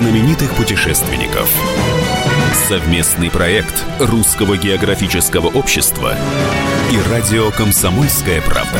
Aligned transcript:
знаменитых 0.00 0.54
путешественников. 0.56 1.50
Совместный 2.54 3.30
проект 3.30 3.84
Русского 3.98 4.56
географического 4.56 5.48
общества 5.48 6.14
и 6.90 7.10
радио 7.10 7.50
«Комсомольская 7.50 8.40
правда». 8.40 8.78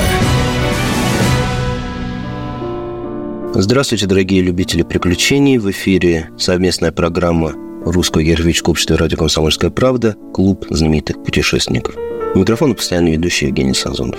Здравствуйте, 3.53 4.07
дорогие 4.07 4.41
любители 4.41 4.83
приключений. 4.83 5.59
В 5.59 5.71
эфире 5.71 6.31
совместная 6.39 6.91
программа 6.91 7.53
Русского 7.85 8.23
географического 8.23 8.71
общества 8.71 8.95
и 8.95 8.97
радио 8.97 9.19
«Комсомольская 9.19 9.71
правда» 9.71 10.17
«Клуб 10.33 10.65
знаменитых 10.71 11.23
путешественников». 11.23 11.97
Микрофон 12.35 12.75
постоянный 12.75 13.13
ведущий 13.13 13.49
Евгений 13.49 13.75
Сазонов. 13.75 14.19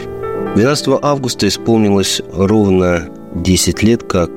12 0.54 1.00
августа 1.02 1.48
исполнилось 1.48 2.22
ровно 2.32 3.10
10 3.34 3.82
лет, 3.82 4.04
как 4.04 4.30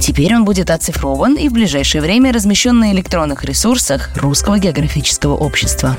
Теперь 0.05 0.37
он 0.37 0.45
будет 0.45 0.69
оцифрован 0.71 1.35
и 1.37 1.49
в 1.49 1.53
ближайшее 1.53 2.03
время 2.03 2.31
размещен 2.31 2.79
на 2.79 2.93
электронных 2.93 3.43
ресурсах 3.43 4.11
Русского 4.15 4.59
географического 4.59 5.35
общества. 5.35 5.97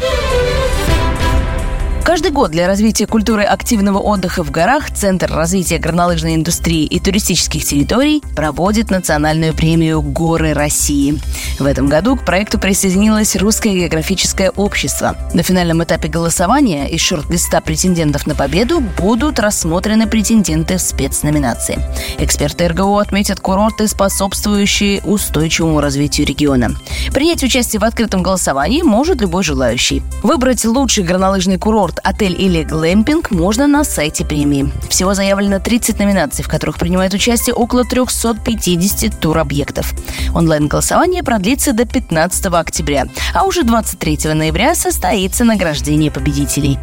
Каждый 2.15 2.31
год 2.31 2.51
для 2.51 2.65
развития 2.65 3.07
культуры 3.07 3.43
активного 3.43 3.99
отдыха 3.99 4.41
в 4.41 4.49
горах 4.49 4.89
Центр 4.89 5.29
развития 5.29 5.79
горнолыжной 5.79 6.35
индустрии 6.35 6.85
и 6.85 6.97
туристических 6.97 7.65
территорий 7.65 8.23
проводит 8.37 8.89
национальную 8.89 9.53
премию 9.53 10.01
«Горы 10.01 10.53
России». 10.53 11.19
В 11.59 11.65
этом 11.65 11.87
году 11.87 12.15
к 12.15 12.23
проекту 12.23 12.57
присоединилось 12.57 13.35
Русское 13.35 13.73
географическое 13.73 14.49
общество. 14.51 15.17
На 15.33 15.43
финальном 15.43 15.83
этапе 15.83 16.07
голосования 16.07 16.87
из 16.87 17.01
шорт-листа 17.01 17.59
претендентов 17.59 18.27
на 18.27 18.33
победу 18.33 18.79
будут 18.79 19.37
рассмотрены 19.39 20.07
претенденты 20.07 20.77
в 20.77 20.81
спецноминации. 20.81 21.79
Эксперты 22.17 22.69
РГО 22.69 23.01
отметят 23.01 23.41
курорты, 23.41 23.89
способствующие 23.89 25.01
устойчивому 25.01 25.81
развитию 25.81 26.25
региона. 26.27 26.77
Принять 27.13 27.43
участие 27.43 27.81
в 27.81 27.83
открытом 27.83 28.23
голосовании 28.23 28.83
может 28.83 29.19
любой 29.19 29.43
желающий. 29.43 30.01
Выбрать 30.23 30.63
лучший 30.63 31.03
горнолыжный 31.03 31.57
курорт 31.57 31.99
отель 32.05 32.39
или 32.39 32.63
глэмпинг 32.63 33.31
можно 33.31 33.67
на 33.67 33.83
сайте 33.83 34.23
премии. 34.23 34.71
Всего 34.89 35.13
заявлено 35.13 35.59
30 35.59 35.99
номинаций, 35.99 36.43
в 36.43 36.47
которых 36.47 36.77
принимает 36.77 37.13
участие 37.13 37.55
около 37.55 37.83
350 37.83 39.19
туробъектов. 39.19 39.93
Онлайн-голосование 40.33 41.23
продлится 41.23 41.73
до 41.73 41.85
15 41.85 42.45
октября, 42.45 43.07
а 43.33 43.43
уже 43.43 43.63
23 43.63 44.33
ноября 44.33 44.75
состоится 44.75 45.43
награждение 45.43 46.11
победителей. 46.11 46.77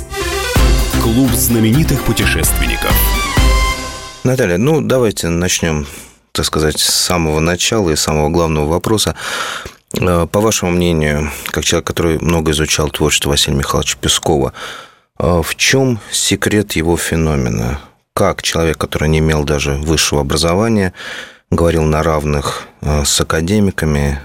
Клуб 1.02 1.30
знаменитых 1.30 2.02
путешественников. 2.02 2.92
Наталья, 4.24 4.58
ну 4.58 4.80
давайте 4.80 5.28
начнем 5.28 5.86
так 6.32 6.46
сказать, 6.46 6.80
с 6.80 6.84
самого 6.84 7.40
начала 7.40 7.90
и 7.90 7.96
самого 7.96 8.30
главного 8.30 8.66
вопроса. 8.66 9.14
Э, 10.00 10.26
по 10.30 10.40
вашему 10.40 10.72
мнению, 10.72 11.30
как 11.50 11.64
человек, 11.64 11.86
который 11.86 12.18
много 12.18 12.52
изучал 12.52 12.88
творчество 12.88 13.30
Василия 13.30 13.58
Михайловича 13.58 13.98
Пескова, 14.00 14.52
в 15.18 15.54
чем 15.56 16.00
секрет 16.10 16.72
его 16.72 16.96
феномена? 16.96 17.80
Как 18.14 18.42
человек, 18.42 18.78
который 18.78 19.08
не 19.08 19.18
имел 19.18 19.44
даже 19.44 19.74
высшего 19.74 20.20
образования, 20.20 20.92
говорил 21.50 21.84
на 21.84 22.02
равных 22.02 22.66
э, 22.80 23.04
с 23.04 23.20
академиками, 23.20 24.20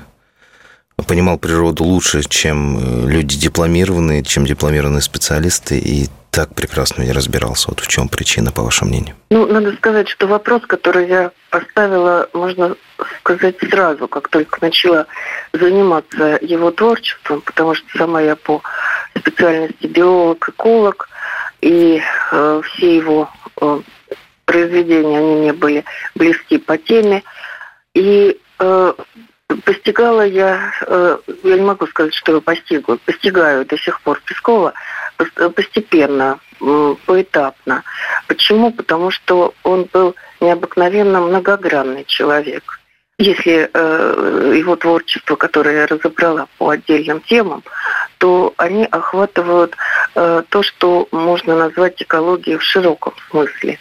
понимал 1.06 1.38
природу 1.38 1.84
лучше, 1.84 2.24
чем 2.24 2.78
э, 2.78 3.10
люди 3.10 3.38
дипломированные, 3.38 4.24
чем 4.24 4.46
дипломированные 4.46 5.02
специалисты, 5.02 5.78
и 5.78 6.10
так 6.38 6.54
прекрасно 6.54 7.02
не 7.02 7.12
разбирался. 7.12 7.70
Вот 7.70 7.80
в 7.80 7.88
чем 7.88 8.10
причина, 8.10 8.52
по 8.52 8.62
вашему 8.62 8.92
мнению? 8.92 9.16
Ну, 9.32 9.48
надо 9.48 9.76
сказать, 9.76 10.08
что 10.08 10.28
вопрос, 10.28 10.62
который 10.68 11.08
я 11.08 11.32
поставила, 11.50 12.30
можно 12.32 12.76
сказать, 13.22 13.56
сразу, 13.72 14.08
как 14.08 14.28
только 14.28 14.60
начала 14.62 15.08
заниматься 15.52 16.38
его 16.40 16.70
творчеством, 16.70 17.42
потому 17.42 17.74
что 17.74 17.86
сама 17.98 18.22
я 18.22 18.36
по 18.36 18.62
специальности 19.18 19.88
биолог, 19.88 20.48
эколог, 20.50 21.10
и 21.62 22.04
э, 22.32 22.62
все 22.66 22.98
его 22.98 23.32
э, 23.60 23.82
произведения, 24.46 25.18
они 25.18 25.36
мне 25.38 25.54
были 25.54 25.86
близки 26.14 26.60
по 26.60 26.78
теме. 26.78 27.24
И 27.96 28.40
э, 28.60 28.94
постигала 29.66 30.24
я, 30.24 30.72
э, 30.86 31.18
я 31.44 31.56
не 31.56 31.66
могу 31.66 31.88
сказать, 31.88 32.14
что 32.14 32.36
я 32.36 32.42
постигла, 32.42 32.98
постигаю 32.98 33.66
до 33.66 33.76
сих 33.76 34.02
пор 34.02 34.22
Пескова 34.24 34.76
постепенно, 35.18 36.40
поэтапно. 37.06 37.84
Почему? 38.28 38.72
Потому 38.72 39.12
что 39.12 39.54
он 39.64 39.88
был 39.92 40.16
необыкновенно 40.40 41.22
многогранный 41.22 42.06
человек 42.06 42.78
если 43.20 43.70
э, 43.74 44.54
его 44.56 44.76
творчество, 44.76 45.36
которое 45.36 45.82
я 45.82 45.88
разобрала 45.88 46.48
по 46.58 46.70
отдельным 46.70 47.22
темам, 47.22 47.64
то 48.18 48.54
они 48.58 48.86
охватывают 48.86 49.76
э, 50.16 50.44
то, 50.50 50.64
что 50.64 51.08
можно 51.12 51.56
назвать 51.56 52.02
экологией 52.02 52.58
в 52.58 52.64
широком 52.64 53.14
смысле. 53.30 53.80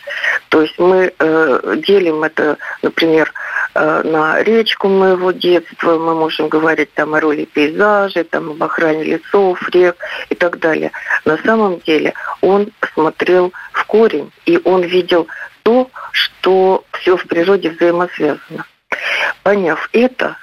То 0.48 0.62
есть 0.62 0.78
мы 0.78 1.12
э, 1.18 1.76
делим 1.86 2.22
это, 2.22 2.58
например, 2.82 3.32
э, 3.74 4.02
на 4.04 4.42
речку 4.42 4.88
моего 4.88 5.32
детства, 5.32 5.98
мы 5.98 6.14
можем 6.14 6.48
говорить 6.48 6.92
там 6.94 7.14
о 7.14 7.20
роли 7.20 7.44
пейзажей, 7.44 8.24
там 8.24 8.50
об 8.50 8.62
охране 8.62 9.04
лесов, 9.04 9.68
рек 9.70 9.96
и 10.28 10.34
так 10.34 10.58
далее. 10.58 10.92
На 11.24 11.38
самом 11.38 11.80
деле 11.80 12.14
он 12.40 12.70
смотрел 12.94 13.52
в 13.72 13.84
корень, 13.86 14.30
и 14.44 14.60
он 14.64 14.82
видел 14.82 15.26
то, 15.62 15.90
что 16.12 16.84
все 16.92 17.16
в 17.16 17.26
природе 17.26 17.70
взаимосвязано. 17.70 18.66
Поняв 19.42 19.88
это, 19.92 20.36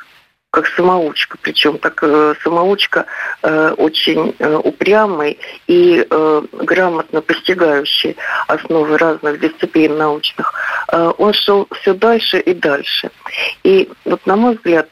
как 0.54 0.68
самоучка, 0.68 1.36
причем 1.42 1.80
так 1.80 2.04
э, 2.04 2.36
самоучка 2.44 3.08
э, 3.42 3.74
очень 3.76 4.36
э, 4.38 4.56
упрямый 4.56 5.40
и 5.66 6.06
грамотно 6.52 7.22
постигающий 7.22 8.16
основы 8.48 9.00
разных 9.00 9.40
дисциплин 9.40 9.98
научных, 9.98 10.54
он 11.18 11.34
шел 11.34 11.68
все 11.72 11.94
дальше 11.96 12.40
и 12.40 12.54
дальше. 12.54 13.10
И 13.64 13.90
вот 14.06 14.26
на 14.28 14.36
мой 14.36 14.56
взгляд, 14.56 14.90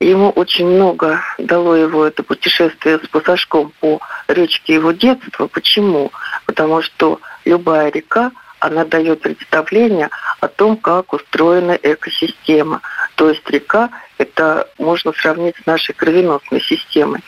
ему 0.00 0.30
очень 0.30 0.66
много 0.66 1.22
дало 1.38 1.76
его 1.76 2.04
это 2.04 2.22
путешествие 2.22 2.98
с 3.02 3.08
пассажком 3.08 3.72
по 3.80 4.00
речке 4.28 4.74
его 4.74 4.92
детства. 4.92 5.46
Почему? 5.46 6.12
Потому 6.44 6.82
что 6.82 7.20
любая 7.46 7.90
река 7.90 8.32
она 8.60 8.84
дает 8.84 9.22
представление 9.22 10.10
о 10.40 10.48
том, 10.48 10.76
как 10.76 11.12
устроена 11.12 11.78
экосистема. 11.82 12.80
То 13.16 13.30
есть 13.30 13.48
река 13.50 13.90
это 14.18 14.68
можно 14.78 15.12
сравнить 15.12 15.56
с 15.62 15.66
нашей 15.66 15.94
кровеносной 15.94 16.60
системой. 16.60 17.20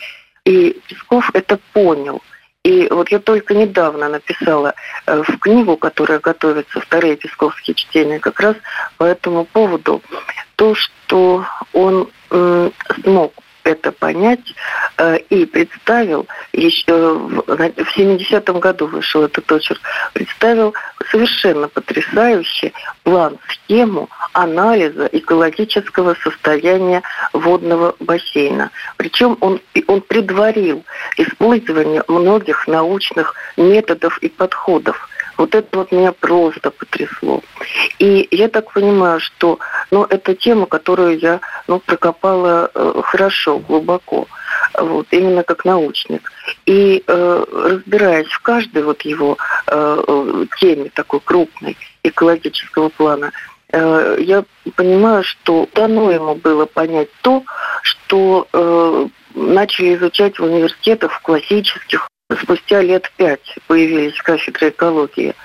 И 0.45 0.79
Песков 0.87 1.29
это 1.33 1.59
понял. 1.73 2.21
И 2.63 2.87
вот 2.89 3.09
я 3.09 3.19
только 3.19 3.53
недавно 3.53 4.07
написала 4.07 4.73
э, 5.05 5.21
в 5.21 5.37
книгу, 5.39 5.75
которая 5.75 6.19
готовится, 6.19 6.79
вторые 6.79 7.17
песковские 7.17 7.75
чтения, 7.75 8.19
как 8.19 8.39
раз 8.39 8.55
по 8.97 9.03
этому 9.03 9.43
поводу, 9.43 10.01
то, 10.55 10.73
что 10.73 11.45
он 11.73 12.09
смог 13.03 13.33
это 13.63 13.91
понять 13.91 14.53
э, 14.97 15.17
и 15.29 15.45
представил, 15.45 16.27
еще 16.51 16.93
в, 16.93 17.43
в 17.45 17.97
70-м 17.97 18.59
году 18.59 18.87
вышел 18.87 19.23
этот 19.23 19.51
очерк, 19.51 19.79
представил 20.13 20.73
совершенно 21.09 21.67
потрясающий 21.67 22.73
план, 23.03 23.37
схему 23.49 24.09
анализа 24.33 25.09
экологического 25.11 26.15
состояния 26.15 27.01
водного 27.33 27.95
бассейна. 27.99 28.71
Причем 28.97 29.37
он, 29.41 29.61
он 29.87 30.01
предварил 30.01 30.83
использование 31.17 32.03
многих 32.07 32.67
научных 32.67 33.35
методов 33.57 34.17
и 34.19 34.29
подходов. 34.29 35.09
Вот 35.37 35.55
это 35.55 35.77
вот 35.77 35.91
меня 35.91 36.11
просто 36.11 36.71
потрясло. 36.71 37.41
И 37.99 38.27
я 38.31 38.49
так 38.49 38.71
понимаю, 38.71 39.19
что 39.19 39.59
ну, 39.91 40.03
это 40.03 40.35
тема, 40.35 40.65
которую 40.65 41.19
я 41.19 41.41
ну, 41.67 41.79
прокопала 41.79 42.69
э, 42.73 43.01
хорошо, 43.03 43.59
глубоко, 43.59 44.27
вот, 44.73 45.07
именно 45.11 45.43
как 45.43 45.65
научник. 45.65 46.31
И 46.65 47.03
э, 47.05 47.45
разбираясь 47.51 48.27
в 48.27 48.41
каждой 48.41 48.83
вот 48.83 49.01
его 49.03 49.37
э, 49.67 50.03
э 50.07 50.45
теме 50.59 50.89
такой 50.93 51.19
крупной 51.19 51.77
экологического 52.03 52.89
плана, 52.89 53.31
э, 53.71 54.17
я 54.19 54.43
понимаю, 54.75 55.23
что 55.23 55.67
дано 55.73 56.11
ему 56.11 56.35
было 56.35 56.65
понять 56.65 57.09
то, 57.21 57.43
что 57.81 58.47
э, 58.53 59.07
начали 59.35 59.95
изучать 59.95 60.39
в 60.39 60.43
университетах, 60.43 61.11
в 61.13 61.21
классических, 61.21 62.07
спустя 62.41 62.81
лет 62.81 63.11
пять 63.17 63.55
появились 63.67 64.21
кафедры 64.21 64.69
экологии, 64.69 65.35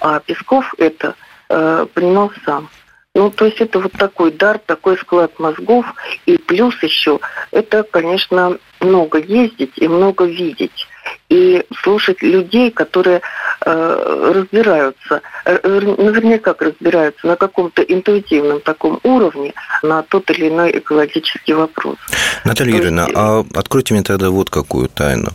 а 0.00 0.20
Песков 0.20 0.74
это 0.78 1.14
э, 1.48 1.86
понимал 1.94 2.32
сам. 2.44 2.68
Ну, 3.14 3.30
то 3.30 3.44
есть 3.44 3.60
это 3.60 3.78
вот 3.78 3.92
такой 3.92 4.32
дар, 4.32 4.58
такой 4.58 4.96
склад 4.96 5.38
мозгов. 5.38 5.84
И 6.24 6.38
плюс 6.38 6.82
еще, 6.82 7.20
это, 7.50 7.82
конечно, 7.82 8.58
много 8.80 9.18
ездить 9.18 9.72
и 9.76 9.86
много 9.86 10.24
видеть. 10.24 10.88
И 11.28 11.64
слушать 11.82 12.22
людей, 12.22 12.70
которые 12.70 13.20
разбираются, 13.64 15.20
э, 15.44 15.58
наверняка 15.98 16.54
разбираются 16.58 17.26
на 17.26 17.36
каком-то 17.36 17.82
интуитивном 17.82 18.60
таком 18.60 19.00
уровне 19.02 19.52
на 19.82 20.02
тот 20.02 20.30
или 20.30 20.48
иной 20.48 20.78
экологический 20.78 21.54
вопрос. 21.54 21.96
Наталья 22.44 22.76
Юрьевна, 22.76 23.08
а 23.14 23.44
откройте 23.54 23.94
мне 23.94 24.02
тогда 24.02 24.30
вот 24.30 24.50
какую 24.50 24.88
тайну. 24.88 25.30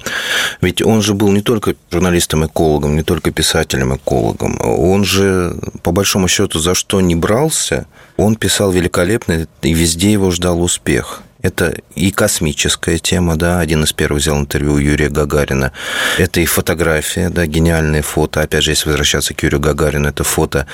Ведь 0.62 0.82
он 0.82 1.02
же 1.02 1.14
был 1.14 1.32
не 1.32 1.42
только 1.42 1.76
журналистом-экологом, 1.92 2.96
не 2.96 3.04
только 3.04 3.32
писателем-экологом. 3.32 4.60
Он 4.62 5.04
же, 5.04 5.56
по 5.84 5.92
большому 5.92 6.28
счету, 6.28 6.60
за 6.60 6.76
что 6.76 7.02
не 7.02 7.16
брался, 7.16 7.86
он 8.18 8.36
писал 8.36 8.72
великолепно, 8.72 9.48
и 9.62 9.74
везде 9.74 10.12
его 10.12 10.32
ждал 10.32 10.62
успех. 10.62 11.22
Это 11.48 11.78
и 11.96 12.12
космическая 12.12 12.98
тема, 12.98 13.38
да, 13.38 13.62
один 13.62 13.86
из 13.86 13.94
первых 13.94 14.22
взял 14.22 14.38
интервью 14.38 14.74
у 14.74 14.78
Юрия 14.80 15.08
Гагарина. 15.08 15.72
Это 16.18 16.42
и 16.42 16.46
фотография, 16.46 17.30
да, 17.30 17.46
гениальные 17.46 18.02
фото. 18.02 18.42
Опять 18.42 18.66
же, 18.66 18.72
если 18.72 18.90
возвращаться 18.90 19.34
к 19.34 19.44
Юрию 19.44 19.62
Гагарину, 19.62 20.10
это 20.10 20.26
фото 20.26 20.68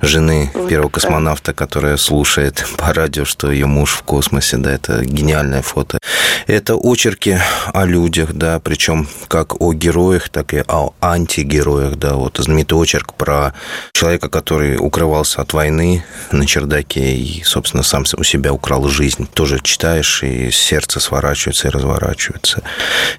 жены 0.00 0.52
первого 0.68 0.88
космонавта, 0.88 1.52
которая 1.52 1.96
слушает 1.96 2.64
по 2.76 2.92
радио, 2.92 3.24
что 3.24 3.50
ее 3.50 3.66
муж 3.66 3.90
в 3.90 4.02
космосе, 4.02 4.56
да, 4.56 4.70
это 4.70 5.04
гениальное 5.04 5.62
фото. 5.62 5.98
Это 6.46 6.76
очерки 6.76 7.36
о 7.74 7.84
людях, 7.84 8.32
да, 8.32 8.60
причем 8.60 9.08
как 9.26 9.60
о 9.60 9.72
героях, 9.72 10.28
так 10.28 10.54
и 10.54 10.62
о 10.68 10.92
антигероях, 11.00 11.96
да, 11.96 12.14
вот 12.14 12.38
знаменитый 12.38 12.78
очерк 12.78 13.14
про 13.14 13.52
человека, 13.92 14.28
который 14.28 14.76
укрывался 14.76 15.42
от 15.42 15.52
войны 15.54 16.04
на 16.30 16.46
чердаке 16.46 17.16
и, 17.16 17.42
собственно, 17.42 17.82
сам 17.82 18.04
у 18.16 18.22
себя 18.22 18.52
украл 18.52 18.86
жизнь. 18.86 19.26
Тоже 19.34 19.58
читаешь 19.60 20.19
читаешь, 20.20 20.22
и 20.22 20.50
сердце 20.50 21.00
сворачивается 21.00 21.68
и 21.68 21.70
разворачивается. 21.70 22.62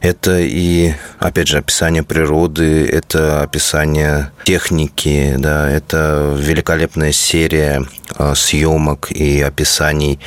Это 0.01 0.39
и, 0.39 0.93
опять 1.19 1.47
же, 1.47 1.57
описание 1.57 2.03
природы, 2.03 2.87
это 2.87 3.41
описание 3.41 4.31
техники, 4.43 5.35
да, 5.37 5.69
это 5.69 6.35
великолепная 6.37 7.11
серия 7.11 7.83
а, 8.15 8.35
съемок 8.35 9.11
и 9.11 9.41
описаний 9.41 10.19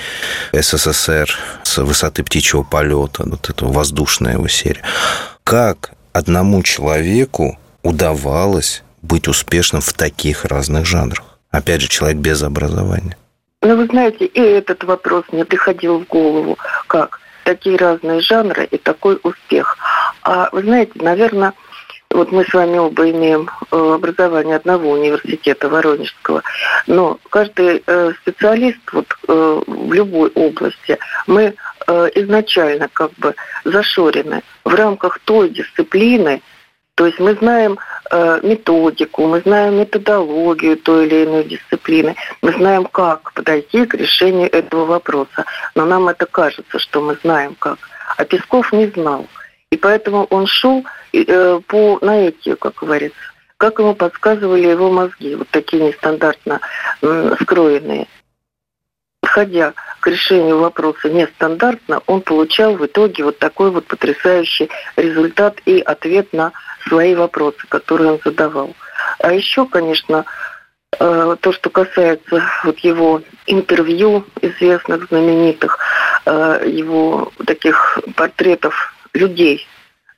СССР 0.52 1.28
с 1.62 1.78
высоты 1.78 2.22
птичьего 2.22 2.62
полета, 2.62 3.24
вот 3.24 3.50
это 3.50 3.66
воздушная 3.66 4.34
его 4.34 4.48
серия. 4.48 4.82
Как 5.44 5.92
одному 6.12 6.62
человеку 6.62 7.58
удавалось 7.82 8.82
быть 9.02 9.28
успешным 9.28 9.82
в 9.82 9.92
таких 9.92 10.44
разных 10.44 10.86
жанрах? 10.86 11.24
Опять 11.50 11.82
же, 11.82 11.88
человек 11.88 12.18
без 12.18 12.42
образования. 12.42 13.16
Ну, 13.64 13.76
вы 13.76 13.86
знаете, 13.86 14.26
и 14.26 14.40
этот 14.40 14.84
вопрос 14.84 15.24
мне 15.32 15.46
приходил 15.46 15.98
в 15.98 16.06
голову, 16.06 16.58
как 16.86 17.18
такие 17.44 17.78
разные 17.78 18.20
жанры 18.20 18.66
и 18.66 18.76
такой 18.76 19.18
успех. 19.22 19.78
А 20.22 20.50
вы 20.52 20.62
знаете, 20.62 20.92
наверное, 20.96 21.54
вот 22.10 22.30
мы 22.30 22.44
с 22.44 22.52
вами 22.52 22.76
оба 22.76 23.10
имеем 23.10 23.48
э, 23.70 23.94
образование 23.94 24.56
одного 24.56 24.90
университета 24.90 25.70
Воронежского, 25.70 26.42
но 26.86 27.18
каждый 27.30 27.82
э, 27.86 28.12
специалист 28.20 28.80
вот 28.92 29.06
э, 29.28 29.62
в 29.66 29.92
любой 29.92 30.28
области, 30.34 30.98
мы 31.26 31.54
изначально 31.86 32.88
как 32.90 33.12
бы 33.18 33.34
зашорены 33.64 34.42
в 34.64 34.74
рамках 34.74 35.18
той 35.18 35.50
дисциплины, 35.50 36.40
то 36.94 37.06
есть 37.06 37.18
мы 37.18 37.34
знаем 37.34 37.78
э, 38.10 38.40
методику, 38.44 39.26
мы 39.26 39.40
знаем 39.40 39.78
методологию 39.80 40.76
той 40.76 41.06
или 41.06 41.24
иной 41.24 41.44
дисциплины, 41.44 42.14
мы 42.40 42.52
знаем, 42.52 42.84
как 42.84 43.32
подойти 43.32 43.84
к 43.84 43.94
решению 43.94 44.52
этого 44.52 44.84
вопроса. 44.84 45.44
Но 45.74 45.86
нам 45.86 46.08
это 46.08 46.26
кажется, 46.26 46.78
что 46.78 47.00
мы 47.00 47.18
знаем 47.22 47.56
как. 47.58 47.78
А 48.16 48.24
Песков 48.24 48.72
не 48.72 48.86
знал. 48.86 49.26
И 49.70 49.76
поэтому 49.76 50.24
он 50.30 50.46
шел 50.46 50.84
э, 51.12 51.60
по 51.66 51.98
наитию, 52.00 52.56
как 52.56 52.74
говорится, 52.76 53.18
как 53.56 53.80
ему 53.80 53.94
подсказывали 53.96 54.68
его 54.68 54.88
мозги, 54.88 55.34
вот 55.34 55.48
такие 55.48 55.82
нестандартно 55.82 56.60
э, 57.02 57.34
скроенные. 57.42 58.06
Подходя 59.20 59.72
к 59.98 60.06
решению 60.06 60.58
вопроса 60.58 61.08
нестандартно, 61.08 62.02
он 62.06 62.20
получал 62.20 62.76
в 62.76 62.86
итоге 62.86 63.24
вот 63.24 63.38
такой 63.38 63.72
вот 63.72 63.86
потрясающий 63.86 64.68
результат 64.96 65.60
и 65.64 65.80
ответ 65.80 66.32
на 66.32 66.52
свои 66.88 67.14
вопросы, 67.14 67.66
которые 67.68 68.12
он 68.12 68.20
задавал. 68.24 68.74
А 69.18 69.32
еще, 69.32 69.66
конечно, 69.66 70.24
э, 70.98 71.36
то, 71.40 71.52
что 71.52 71.70
касается 71.70 72.42
вот 72.64 72.78
его 72.80 73.22
интервью 73.46 74.24
известных, 74.40 75.08
знаменитых, 75.08 75.78
э, 76.26 76.64
его 76.66 77.32
таких 77.46 77.98
портретов 78.16 78.94
людей, 79.12 79.66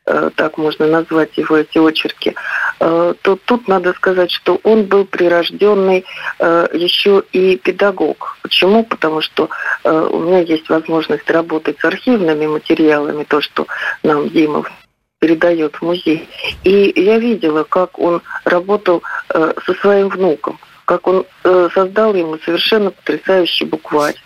э, 0.06 0.30
так 0.34 0.58
можно 0.58 0.86
назвать 0.86 1.36
его 1.36 1.56
эти 1.56 1.78
очерки, 1.78 2.34
то 2.78 3.38
тут 3.46 3.68
надо 3.68 3.94
сказать, 3.94 4.30
что 4.30 4.60
он 4.62 4.84
был 4.84 5.06
прирожденный 5.06 6.04
еще 6.38 7.22
и 7.32 7.56
педагог. 7.56 8.36
Почему? 8.42 8.84
Потому 8.84 9.22
что 9.22 9.48
у 9.82 10.18
меня 10.18 10.40
есть 10.40 10.68
возможность 10.68 11.30
работать 11.30 11.80
с 11.80 11.84
архивными 11.86 12.46
материалами, 12.46 13.24
то, 13.24 13.40
что 13.40 13.66
нам 14.02 14.28
Дима 14.28 14.66
передает 15.18 15.76
в 15.76 15.82
музей. 15.82 16.28
И 16.64 16.92
я 16.96 17.18
видела, 17.18 17.64
как 17.64 17.98
он 17.98 18.22
работал 18.44 19.02
э, 19.30 19.52
со 19.64 19.74
своим 19.74 20.08
внуком, 20.08 20.58
как 20.84 21.06
он 21.06 21.24
э, 21.44 21.68
создал 21.72 22.14
ему 22.14 22.38
совершенно 22.38 22.90
потрясающий 22.90 23.64
букварь. 23.64 24.16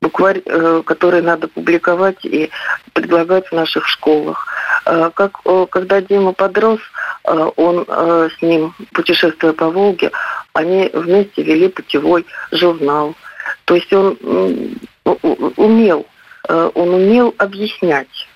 Букварь, 0.00 0.42
э, 0.44 0.82
который 0.84 1.22
надо 1.22 1.48
публиковать 1.48 2.24
и 2.24 2.50
предлагать 2.92 3.46
в 3.48 3.52
наших 3.52 3.86
школах. 3.86 4.46
Э, 4.86 5.10
как, 5.14 5.40
э, 5.44 5.66
когда 5.70 6.00
Дима 6.00 6.32
подрос, 6.32 6.80
э, 7.24 7.50
он 7.56 7.84
э, 7.86 8.28
с 8.36 8.42
ним, 8.42 8.74
путешествуя 8.92 9.52
по 9.52 9.70
Волге, 9.70 10.10
они 10.52 10.90
вместе 10.92 11.42
вели 11.42 11.68
путевой 11.68 12.26
журнал. 12.50 13.14
То 13.64 13.76
есть 13.76 13.92
он 13.92 14.18
э, 14.20 15.10
умел 15.56 16.06
э, 16.48 16.70
он 16.74 16.94
умел 16.94 17.34
объяснять. 17.38 18.28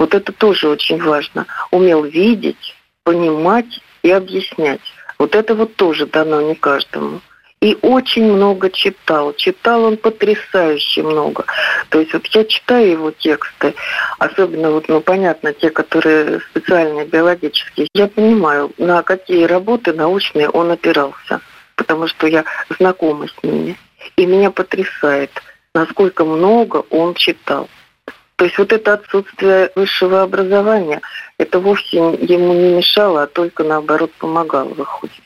Вот 0.00 0.14
это 0.14 0.32
тоже 0.32 0.66
очень 0.66 0.98
важно. 0.98 1.44
Умел 1.70 2.04
видеть, 2.04 2.74
понимать 3.04 3.82
и 4.02 4.10
объяснять. 4.10 4.80
Вот 5.18 5.34
это 5.34 5.54
вот 5.54 5.76
тоже 5.76 6.06
дано 6.06 6.40
не 6.40 6.54
каждому. 6.54 7.20
И 7.60 7.76
очень 7.82 8.24
много 8.24 8.70
читал. 8.70 9.34
Читал 9.34 9.84
он 9.84 9.98
потрясающе 9.98 11.02
много. 11.02 11.44
То 11.90 12.00
есть 12.00 12.14
вот 12.14 12.26
я 12.28 12.44
читаю 12.46 12.90
его 12.92 13.10
тексты, 13.10 13.74
особенно 14.18 14.70
вот, 14.70 14.88
ну, 14.88 15.02
понятно, 15.02 15.52
те, 15.52 15.68
которые 15.68 16.40
специальные 16.50 17.04
биологические, 17.04 17.88
я 17.92 18.06
понимаю, 18.08 18.72
на 18.78 19.02
какие 19.02 19.44
работы 19.44 19.92
научные 19.92 20.48
он 20.48 20.70
опирался, 20.70 21.42
потому 21.76 22.06
что 22.06 22.26
я 22.26 22.46
знакома 22.78 23.26
с 23.26 23.42
ними. 23.42 23.76
И 24.16 24.24
меня 24.24 24.50
потрясает, 24.50 25.30
насколько 25.74 26.24
много 26.24 26.84
он 26.88 27.12
читал. 27.12 27.68
То 28.40 28.46
есть 28.46 28.56
вот 28.56 28.72
это 28.72 28.94
отсутствие 28.94 29.70
высшего 29.76 30.22
образования, 30.22 31.02
это 31.36 31.60
вовсе 31.60 31.98
ему 31.98 32.54
не 32.54 32.70
мешало, 32.70 33.24
а 33.24 33.26
только 33.26 33.64
наоборот 33.64 34.12
помогало, 34.14 34.70
выходит. 34.70 35.20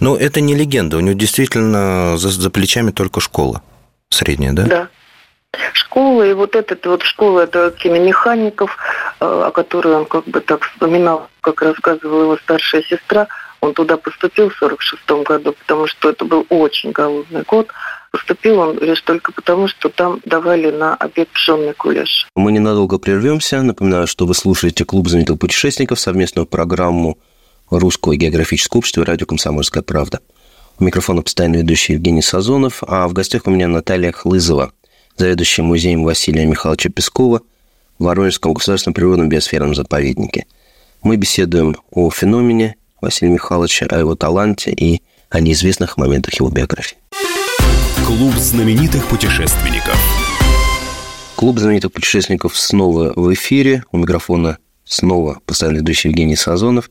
Но 0.00 0.16
это 0.16 0.40
не 0.40 0.56
легенда, 0.56 0.96
у 0.96 1.00
него 1.00 1.16
действительно 1.16 2.16
за, 2.16 2.30
за 2.30 2.50
плечами 2.50 2.90
только 2.90 3.20
школа 3.20 3.62
средняя, 4.08 4.52
да? 4.54 4.64
Да. 4.64 4.88
Школа, 5.72 6.26
и 6.26 6.32
вот 6.32 6.56
эта 6.56 6.76
вот 6.88 7.04
школа, 7.04 7.42
это 7.42 7.70
киномехаников, 7.70 8.76
э, 9.20 9.24
о 9.24 9.52
которой 9.52 9.94
он 9.94 10.06
как 10.06 10.24
бы 10.24 10.40
так 10.40 10.64
вспоминал, 10.64 11.28
как 11.42 11.62
рассказывала 11.62 12.22
его 12.22 12.36
старшая 12.38 12.82
сестра, 12.82 13.28
он 13.60 13.72
туда 13.72 13.96
поступил 13.96 14.50
в 14.50 14.56
46 14.56 15.08
году, 15.24 15.52
потому 15.52 15.86
что 15.86 16.10
это 16.10 16.24
был 16.24 16.44
очень 16.48 16.90
голодный 16.90 17.42
год. 17.42 17.68
Поступил 18.12 18.58
он 18.58 18.78
лишь 18.78 19.00
только 19.00 19.32
потому, 19.32 19.68
что 19.68 19.88
там 19.88 20.20
давали 20.26 20.70
на 20.70 20.94
обед 20.94 21.30
пшенный 21.30 21.72
кулеш. 21.72 22.28
Мы 22.36 22.52
ненадолго 22.52 22.98
прервемся. 22.98 23.62
Напоминаю, 23.62 24.06
что 24.06 24.26
вы 24.26 24.34
слушаете 24.34 24.84
«Клуб 24.84 25.08
знаменитых 25.08 25.38
путешественников», 25.38 25.98
совместную 25.98 26.46
программу 26.46 27.18
Русского 27.70 28.14
географического 28.14 28.80
общества 28.80 29.06
«Радио 29.06 29.24
Комсомольская 29.24 29.82
правда». 29.82 30.20
У 30.78 30.84
микрофона 30.84 31.22
постоянно 31.22 31.56
ведущий 31.56 31.94
Евгений 31.94 32.20
Сазонов, 32.20 32.82
а 32.86 33.08
в 33.08 33.14
гостях 33.14 33.46
у 33.46 33.50
меня 33.50 33.66
Наталья 33.66 34.12
Хлызова, 34.12 34.72
заведующая 35.16 35.64
музеем 35.64 36.04
Василия 36.04 36.44
Михайловича 36.44 36.90
Пескова 36.90 37.40
в 37.98 38.04
Воронежском 38.04 38.52
государственном 38.52 38.94
природном 38.94 39.30
биосферном 39.30 39.74
заповеднике. 39.74 40.44
Мы 41.02 41.16
беседуем 41.16 41.76
о 41.90 42.10
феномене 42.10 42.76
Василия 43.00 43.32
Михайловича, 43.32 43.86
о 43.88 43.98
его 43.98 44.16
таланте 44.16 44.70
и 44.70 45.00
о 45.30 45.40
неизвестных 45.40 45.96
моментах 45.96 46.34
его 46.34 46.50
биографии. 46.50 46.98
Клуб 48.12 48.34
знаменитых 48.34 49.08
путешественников. 49.08 49.98
Клуб 51.34 51.58
знаменитых 51.58 51.92
путешественников 51.92 52.58
снова 52.58 53.14
в 53.16 53.32
эфире. 53.32 53.84
У 53.90 53.96
микрофона 53.96 54.58
снова 54.84 55.40
постоянно 55.46 55.78
ведущий 55.78 56.08
Евгений 56.08 56.36
Сазонов. 56.36 56.90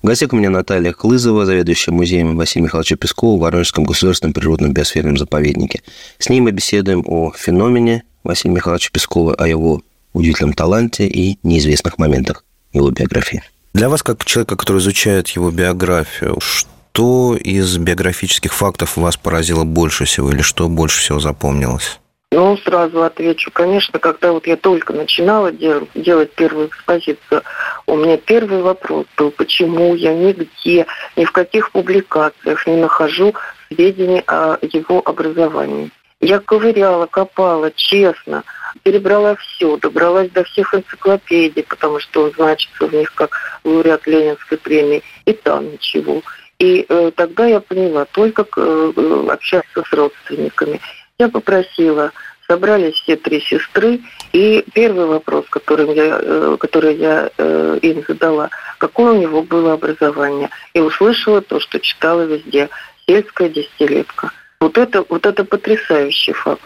В 0.00 0.06
гостях 0.06 0.32
у 0.32 0.36
меня 0.36 0.48
Наталья 0.48 0.92
Хлызова, 0.92 1.44
заведующая 1.44 1.92
музеем 1.92 2.38
Василия 2.38 2.64
Михайловича 2.64 2.96
Пескова 2.96 3.36
в 3.36 3.40
Воронежском 3.40 3.84
государственном 3.84 4.32
природном 4.32 4.72
биосферном 4.72 5.18
заповеднике. 5.18 5.82
С 6.18 6.30
ней 6.30 6.40
мы 6.40 6.52
беседуем 6.52 7.04
о 7.06 7.32
феномене 7.36 8.04
Василия 8.24 8.54
Михайловича 8.54 8.88
Пескова, 8.90 9.34
о 9.34 9.46
его 9.46 9.82
удивительном 10.14 10.54
таланте 10.54 11.06
и 11.06 11.38
неизвестных 11.42 11.98
моментах 11.98 12.46
его 12.72 12.90
биографии. 12.90 13.42
Для 13.74 13.90
вас, 13.90 14.02
как 14.02 14.24
человека, 14.24 14.56
который 14.56 14.78
изучает 14.78 15.28
его 15.28 15.50
биографию, 15.50 16.40
что 16.40 16.70
из 16.98 17.76
биографических 17.78 18.52
фактов 18.52 18.96
вас 18.96 19.16
поразило 19.16 19.64
больше 19.64 20.04
всего 20.04 20.30
или 20.30 20.42
что 20.42 20.68
больше 20.68 21.00
всего 21.00 21.20
запомнилось? 21.20 21.98
Ну, 22.32 22.56
сразу 22.58 23.02
отвечу. 23.02 23.50
Конечно, 23.52 23.98
когда 23.98 24.32
вот 24.32 24.46
я 24.46 24.56
только 24.56 24.92
начинала 24.92 25.52
делать, 25.52 25.88
делать 25.94 26.32
первую 26.32 26.68
экспозицию, 26.68 27.42
у 27.86 27.96
меня 27.96 28.16
первый 28.16 28.62
вопрос 28.62 29.06
был, 29.16 29.30
почему 29.30 29.94
я 29.94 30.12
нигде, 30.12 30.86
ни 31.16 31.24
в 31.24 31.32
каких 31.32 31.70
публикациях 31.70 32.66
не 32.66 32.76
нахожу 32.76 33.34
сведений 33.68 34.22
о 34.26 34.58
его 34.60 35.00
образовании. 35.04 35.90
Я 36.20 36.40
ковыряла, 36.40 37.06
копала, 37.06 37.70
честно– 37.70 38.42
перебрала 38.82 39.36
все, 39.36 39.76
добралась 39.76 40.30
до 40.30 40.44
всех 40.44 40.74
энциклопедий, 40.74 41.62
потому 41.62 42.00
что 42.00 42.24
он 42.24 42.32
значится 42.32 42.86
в 42.86 42.94
них 42.94 43.12
как 43.14 43.30
лауреат 43.64 44.06
Ленинской 44.06 44.58
премии, 44.58 45.02
и 45.24 45.32
там 45.32 45.72
ничего. 45.72 46.22
И 46.58 46.86
э, 46.88 47.10
тогда 47.14 47.46
я 47.46 47.60
поняла, 47.60 48.06
только 48.06 48.46
э, 48.56 49.26
общаться 49.30 49.82
с 49.82 49.92
родственниками. 49.92 50.80
Я 51.18 51.28
попросила, 51.28 52.12
собрались 52.46 52.94
все 52.94 53.16
три 53.16 53.40
сестры, 53.40 54.00
и 54.32 54.64
первый 54.72 55.06
вопрос, 55.06 55.44
который 55.50 55.94
я, 55.94 56.18
э, 56.22 56.56
который 56.58 56.96
я 56.96 57.30
э, 57.36 57.78
им 57.82 58.02
задала, 58.06 58.50
какое 58.78 59.12
у 59.12 59.20
него 59.20 59.42
было 59.42 59.74
образование, 59.74 60.48
и 60.72 60.80
услышала 60.80 61.42
то, 61.42 61.60
что 61.60 61.78
читала 61.78 62.22
везде, 62.22 62.70
сельская 63.06 63.50
десятилетка. 63.50 64.30
Вот 64.60 64.78
это, 64.78 65.04
вот 65.08 65.26
это 65.26 65.44
потрясающий 65.44 66.32
факт. 66.32 66.62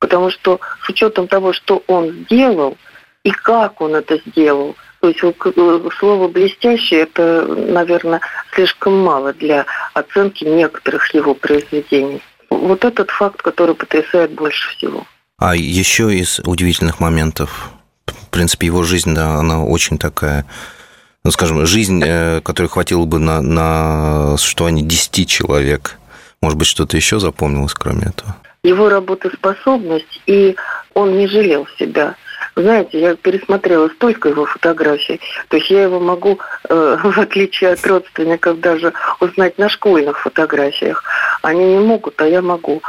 Потому 0.00 0.30
что 0.30 0.60
с 0.82 0.88
учетом 0.88 1.28
того, 1.28 1.52
что 1.52 1.82
он 1.86 2.10
сделал 2.24 2.76
и 3.22 3.30
как 3.30 3.80
он 3.80 3.94
это 3.94 4.20
сделал, 4.26 4.70
э, 4.70 4.89
слово 5.98 6.28
«блестящее»– 6.28 7.00
это, 7.02 7.46
наверное, 7.46 8.20
слишком 8.54 8.98
мало 8.98 9.32
для 9.32 9.66
оценки 9.94 10.44
некоторых 10.44 11.12
его 11.14 11.34
произведений. 11.34 12.22
Вот 12.50 12.84
этот 12.84 13.10
факт, 13.10 13.42
который 13.42 13.74
потрясает 13.74 14.32
больше 14.32 14.76
всего. 14.76 15.06
А 15.38 15.56
еще 15.56 16.14
из 16.14 16.40
удивительных 16.40 17.00
моментов, 17.00 17.70
в 18.06 18.28
принципе, 18.30 18.66
его 18.66 18.82
жизнь, 18.82 19.14
да, 19.14 19.36
она 19.36 19.64
очень 19.64 19.98
такая, 19.98 20.46
ну, 21.24 21.30
скажем, 21.30 21.64
жизнь, 21.66 22.02
э, 22.04 22.40
которой 22.42 22.66
хватило 22.66 23.04
бы 23.06 23.18
на, 23.18 23.40
на 23.40 24.36
существование 24.36 24.84
10 24.84 25.28
человек. 25.28 25.98
Может 26.42 26.58
быть, 26.58 26.68
что-то 26.68 26.96
еще 26.96 27.20
запомнилось, 27.20 27.74
кроме 27.74 28.06
этого? 28.08 28.36
его 28.62 28.88
работоспособность, 28.88 30.20
и 30.26 30.56
он 30.94 31.16
не 31.16 31.26
жалел 31.26 31.66
себя. 31.78 32.16
Знаете, 32.56 33.00
я 33.00 33.16
пересмотрела 33.16 33.88
столько 33.88 34.28
его 34.28 34.44
фотографий, 34.44 35.20
то 35.48 35.56
есть 35.56 35.70
я 35.70 35.84
его 35.84 36.00
могу, 36.00 36.38
э, 36.68 36.98
в 37.02 37.18
отличие 37.18 37.72
от 37.72 37.86
родственников, 37.86 38.60
даже 38.60 38.92
узнать 39.20 39.58
на 39.58 39.68
школьных 39.68 40.20
фотографиях. 40.20 41.04
Они 41.42 41.64
не 41.64 41.78
могут, 41.78 42.20
а 42.20 42.26
я 42.26 42.42
могу. 42.42 42.82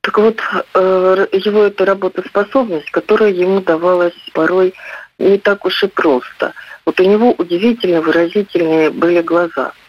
Так 0.00 0.18
вот, 0.18 0.40
э, 0.74 1.26
его 1.32 1.62
эта 1.64 1.84
работоспособность, 1.84 2.90
которая 2.90 3.30
ему 3.30 3.60
давалась 3.60 4.14
порой 4.32 4.74
не 5.18 5.38
так 5.38 5.64
уж 5.64 5.82
и 5.82 5.86
просто. 5.86 6.52
Вот 6.84 7.00
у 7.00 7.04
него 7.04 7.32
удивительно 7.32 8.02
выразительные 8.02 8.90
были 8.90 9.22
глаза– 9.22 9.72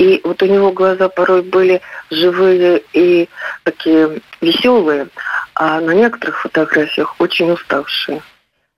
и 0.00 0.18
вот 0.24 0.42
у 0.42 0.46
него 0.46 0.72
глаза 0.72 1.10
порой 1.10 1.42
были 1.42 1.82
живые 2.10 2.82
и 2.94 3.28
такие 3.64 4.22
веселые, 4.40 5.08
а 5.54 5.78
на 5.78 5.90
некоторых 5.90 6.40
фотографиях 6.40 7.16
очень 7.20 7.50
уставшие. 7.50 8.22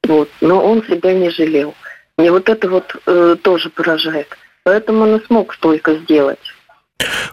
Вот. 0.06 0.28
Но 0.40 0.64
он 0.64 0.82
себя 0.84 1.12
не 1.14 1.30
жалел. 1.30 1.74
Мне 2.16 2.30
вот 2.30 2.48
это 2.48 2.68
вот 2.68 2.94
э, 3.06 3.36
тоже 3.42 3.70
поражает. 3.70 4.36
Поэтому 4.64 5.02
он 5.02 5.16
и 5.16 5.24
смог 5.26 5.54
столько 5.54 5.94
сделать. 5.96 6.38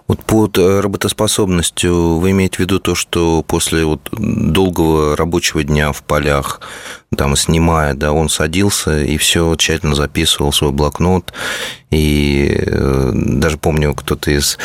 Вот 0.08 0.24
под 0.24 0.58
э, 0.58 0.80
работоспособностью 0.80 2.18
вы 2.18 2.32
имеете 2.32 2.58
в 2.58 2.60
виду 2.60 2.80
то, 2.80 2.96
что 2.96 3.44
после 3.44 3.86
вот 3.86 4.10
долгого 4.12 5.16
рабочего 5.16 5.64
дня 5.64 5.92
в 5.92 6.04
полях, 6.04 6.62
там 7.16 7.36
снимая, 7.36 7.94
да, 7.94 8.12
он 8.12 8.30
садился 8.30 9.04
и 9.04 9.18
все 9.18 9.56
тщательно 9.56 9.96
записывал 9.96 10.52
свой 10.52 10.72
блокнот. 10.72 11.34
И 11.92 12.56
э, 12.56 13.12
даже 13.14 13.58
помню, 13.58 13.94
кто-то 13.94 14.32
из 14.32 14.58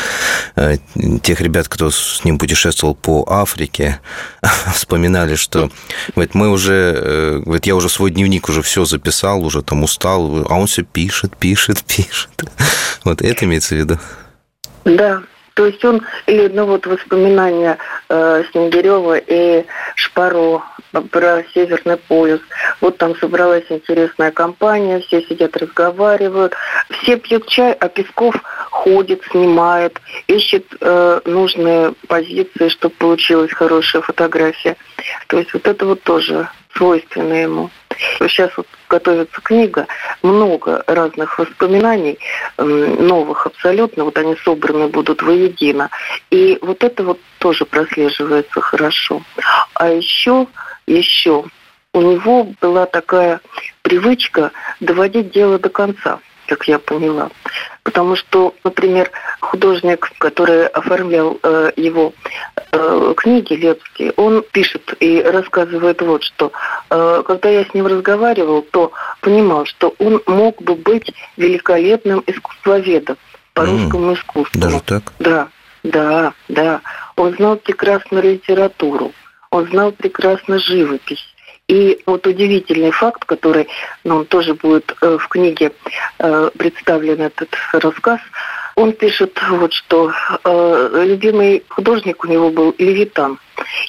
э, 0.55 0.77
тех 1.21 1.41
ребят, 1.41 1.67
кто 1.67 1.89
с 1.89 2.23
ним 2.23 2.37
путешествовал 2.37 2.95
по 2.95 3.25
Африке, 3.27 3.99
вспоминали, 4.73 5.35
что 5.35 5.71
говорит, 6.15 6.35
мы 6.35 6.49
уже, 6.49 7.41
говорит, 7.43 7.65
я 7.65 7.75
уже 7.75 7.89
свой 7.89 8.11
дневник 8.11 8.49
уже 8.49 8.61
все 8.61 8.85
записал, 8.85 9.43
уже 9.43 9.61
там 9.61 9.83
устал, 9.83 10.45
а 10.49 10.55
он 10.55 10.67
все 10.67 10.83
пишет, 10.83 11.35
пишет, 11.37 11.83
пишет. 11.83 12.29
Вот 13.03 13.21
это 13.21 13.45
имеется 13.45 13.75
в 13.75 13.77
виду. 13.77 13.99
Да, 14.85 15.23
то 15.55 15.65
есть 15.65 15.83
он, 15.85 16.01
или 16.27 16.47
ну 16.49 16.65
вот 16.65 16.85
воспоминания 16.85 17.77
э, 18.09 18.43
Снегирева 18.51 19.17
и 19.17 19.65
Шпаро 19.95 20.63
про 21.11 21.43
Северный 21.53 21.97
полюс. 21.97 22.41
Вот 22.81 22.97
там 22.97 23.15
собралась 23.15 23.65
интересная 23.69 24.31
компания, 24.31 24.99
все 24.99 25.21
сидят, 25.23 25.55
разговаривают. 25.57 26.53
Все 26.89 27.17
пьют 27.17 27.47
чай, 27.47 27.73
а 27.73 27.87
Песков 27.87 28.35
ходит, 28.69 29.23
снимает, 29.31 29.99
ищет 30.27 30.65
э, 30.81 31.21
нужные 31.25 31.93
позиции, 32.07 32.69
чтобы 32.69 32.95
получилась 32.95 33.51
хорошая 33.51 34.01
фотография. 34.01 34.75
То 35.27 35.39
есть 35.39 35.53
вот 35.53 35.67
это 35.67 35.85
вот 35.85 36.03
тоже 36.03 36.49
свойственно 36.75 37.33
ему. 37.33 37.69
Сейчас 38.19 38.51
вот 38.57 38.67
готовится 38.89 39.41
книга, 39.41 39.87
много 40.21 40.83
разных 40.87 41.39
воспоминаний, 41.39 42.19
новых 42.57 43.47
абсолютно, 43.47 44.03
вот 44.03 44.17
они 44.17 44.35
собраны 44.43 44.87
будут 44.87 45.21
воедино. 45.21 45.89
И 46.29 46.57
вот 46.61 46.83
это 46.83 47.03
вот 47.03 47.19
тоже 47.39 47.65
прослеживается 47.65 48.59
хорошо. 48.59 49.21
А 49.75 49.89
еще, 49.89 50.47
еще 50.87 51.45
у 51.93 52.01
него 52.01 52.47
была 52.59 52.85
такая 52.85 53.39
привычка 53.81 54.51
доводить 54.81 55.31
дело 55.31 55.57
до 55.57 55.69
конца 55.69 56.19
как 56.47 56.67
я 56.67 56.79
поняла. 56.79 57.29
Потому 57.83 58.15
что, 58.15 58.53
например, 58.63 59.11
художник, 59.39 60.11
который 60.17 60.67
оформлял 60.67 61.39
э, 61.41 61.71
его 61.75 62.13
книги 63.15 63.53
Лепский, 63.53 64.11
он 64.17 64.43
пишет 64.51 64.93
и 64.99 65.21
рассказывает 65.21 66.01
вот 66.01 66.23
что. 66.23 66.51
Э, 66.89 67.23
когда 67.25 67.49
я 67.49 67.65
с 67.65 67.73
ним 67.73 67.87
разговаривал, 67.87 68.61
то 68.61 68.91
понимал, 69.21 69.65
что 69.65 69.93
он 69.99 70.21
мог 70.25 70.61
бы 70.61 70.75
быть 70.75 71.13
великолепным 71.37 72.23
искусствоведом 72.27 73.17
по 73.53 73.61
mm, 73.61 73.71
русскому 73.71 74.13
искусству. 74.13 74.59
Даже 74.59 74.79
так? 74.81 75.13
Да, 75.19 75.47
да, 75.83 76.33
да. 76.47 76.81
Он 77.15 77.33
знал 77.35 77.57
прекрасно 77.57 78.19
литературу, 78.19 79.11
он 79.51 79.67
знал 79.67 79.91
прекрасно 79.91 80.59
живопись. 80.59 81.25
И 81.67 81.99
вот 82.05 82.27
удивительный 82.27 82.91
факт, 82.91 83.25
который 83.25 83.67
ну, 84.03 84.17
он 84.17 84.25
тоже 84.25 84.53
будет 84.53 84.95
э, 85.01 85.17
в 85.17 85.27
книге 85.27 85.71
э, 86.19 86.49
представлен 86.57 87.21
этот 87.21 87.49
рассказ, 87.73 88.19
он 88.75 88.93
пишет 88.93 89.39
вот 89.49 89.73
что 89.73 90.11
э, 90.43 91.03
любимый 91.05 91.63
художник 91.69 92.23
у 92.23 92.27
него 92.27 92.49
был 92.49 92.75
Левитан. 92.77 93.39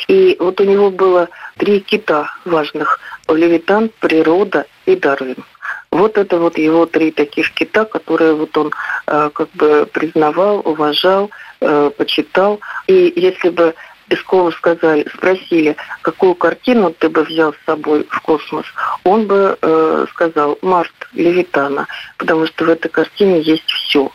И 0.09 0.37
вот 0.39 0.61
у 0.61 0.65
него 0.65 0.91
было 0.91 1.29
три 1.57 1.81
кита 1.81 2.31
важных. 2.45 3.01
Левитан, 3.29 3.91
природа 4.01 4.67
и 4.87 4.95
Дарвин. 4.95 5.45
Вот 5.91 6.19
это 6.19 6.39
вот 6.39 6.59
его 6.59 6.87
три 6.87 7.11
таких 7.11 7.53
кита, 7.53 7.85
которые 7.85 8.35
вот 8.35 8.57
он 8.57 8.73
э, 9.07 9.31
как 9.35 9.51
бы 9.53 9.89
признавал, 9.93 10.61
уважал, 10.65 11.31
э, 11.61 11.91
почитал. 11.97 12.61
И 12.87 13.13
если 13.17 13.49
бы 13.49 13.75
Пескову 14.09 14.53
сказали, 14.53 15.09
спросили, 15.13 15.77
какую 16.03 16.37
картину 16.37 16.93
ты 16.93 17.09
бы 17.09 17.25
взял 17.25 17.53
с 17.53 17.67
собой 17.67 18.07
в 18.09 18.21
космос, 18.21 18.67
он 19.03 19.27
бы 19.27 19.59
э, 19.61 20.07
сказал 20.13 20.59
Март 20.63 20.93
Левитана, 21.13 21.89
потому 22.19 22.47
что 22.47 22.67
в 22.67 22.69
этой 22.69 22.89
картине 22.89 23.41
есть 23.41 23.69
все. 23.69 24.13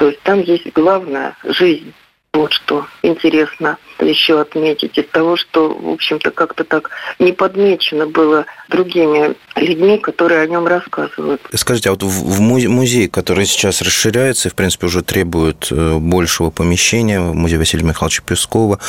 То 0.00 0.08
есть 0.08 0.22
там 0.22 0.40
есть 0.40 0.72
главная 0.72 1.36
жизнь. 1.44 1.92
Вот 2.32 2.54
что 2.54 2.86
интересно 3.02 3.76
еще 3.98 4.40
отметить 4.40 4.96
из 4.96 5.06
того, 5.08 5.36
что, 5.36 5.68
в 5.68 5.90
общем-то, 5.90 6.30
как-то 6.30 6.64
так 6.64 6.88
не 7.18 7.32
подмечено 7.32 8.06
было 8.06 8.46
другими 8.70 9.34
людьми, 9.56 9.98
которые 9.98 10.40
о 10.40 10.46
нем 10.46 10.66
рассказывают. 10.66 11.42
Скажите, 11.52 11.90
а 11.90 11.92
вот 11.92 12.02
в 12.02 12.40
музей, 12.40 13.08
который 13.08 13.44
сейчас 13.44 13.82
расширяется 13.82 14.48
и, 14.48 14.50
в 14.50 14.54
принципе, 14.54 14.86
уже 14.86 15.02
требует 15.02 15.68
э, 15.70 15.98
большего 15.98 16.48
помещения, 16.48 17.20
музей 17.20 17.58
Василия 17.58 17.84
Михайловича 17.84 18.22
Пескова, 18.26 18.80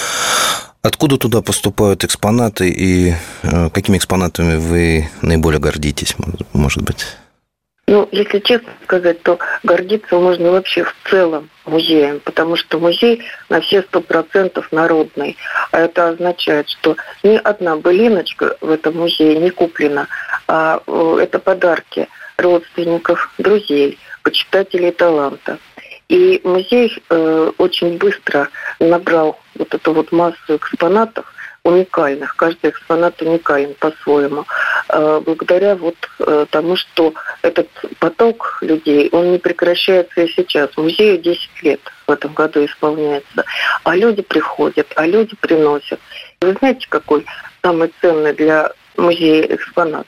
Откуда 0.81 1.17
туда 1.17 1.43
поступают 1.43 2.03
экспонаты 2.03 2.69
и 2.69 3.13
э, 3.43 3.69
какими 3.69 3.97
экспонатами 3.97 4.55
вы 4.55 5.09
наиболее 5.21 5.59
гордитесь, 5.59 6.15
может 6.53 6.81
быть? 6.81 7.05
Ну, 7.91 8.07
если 8.13 8.39
честно 8.39 8.71
сказать, 8.85 9.21
то 9.21 9.37
гордиться 9.63 10.15
можно 10.15 10.51
вообще 10.51 10.85
в 10.85 10.95
целом 11.09 11.49
музеем, 11.65 12.21
потому 12.21 12.55
что 12.55 12.79
музей 12.79 13.21
на 13.49 13.59
все 13.59 13.81
сто 13.81 13.99
процентов 13.99 14.71
народный. 14.71 15.35
А 15.73 15.81
это 15.81 16.07
означает, 16.07 16.69
что 16.69 16.95
ни 17.21 17.35
одна 17.35 17.75
былиночка 17.75 18.55
в 18.61 18.71
этом 18.71 18.95
музее 18.95 19.35
не 19.39 19.49
куплена, 19.49 20.07
а 20.47 20.81
э, 20.87 21.17
это 21.21 21.39
подарки 21.39 22.07
родственников, 22.37 23.29
друзей, 23.37 23.99
почитателей 24.23 24.93
таланта. 24.93 25.57
И 26.07 26.39
музей 26.45 26.97
э, 27.09 27.51
очень 27.57 27.97
быстро 27.97 28.47
набрал 28.79 29.37
вот 29.55 29.73
эту 29.73 29.91
вот 29.91 30.13
массу 30.13 30.55
экспонатов, 30.55 31.25
уникальных. 31.63 32.35
Каждый 32.35 32.71
экспонат 32.71 33.21
уникален 33.21 33.75
по-своему. 33.79 34.45
Э, 34.89 35.21
благодаря 35.23 35.75
вот 35.75 35.95
э, 36.19 36.45
тому, 36.49 36.75
что 36.75 37.13
этот 37.41 37.67
поток 37.99 38.57
людей, 38.61 39.09
он 39.11 39.31
не 39.31 39.37
прекращается 39.37 40.21
и 40.21 40.27
сейчас. 40.27 40.75
Музею 40.77 41.19
10 41.19 41.63
лет 41.63 41.79
в 42.07 42.11
этом 42.11 42.33
году 42.33 42.65
исполняется. 42.65 43.45
А 43.83 43.95
люди 43.95 44.21
приходят, 44.21 44.91
а 44.95 45.05
люди 45.05 45.35
приносят. 45.39 45.99
Вы 46.41 46.53
знаете, 46.59 46.87
какой 46.89 47.25
самый 47.61 47.91
ценный 48.01 48.33
для 48.33 48.71
музея 48.97 49.43
экспонат? 49.55 50.07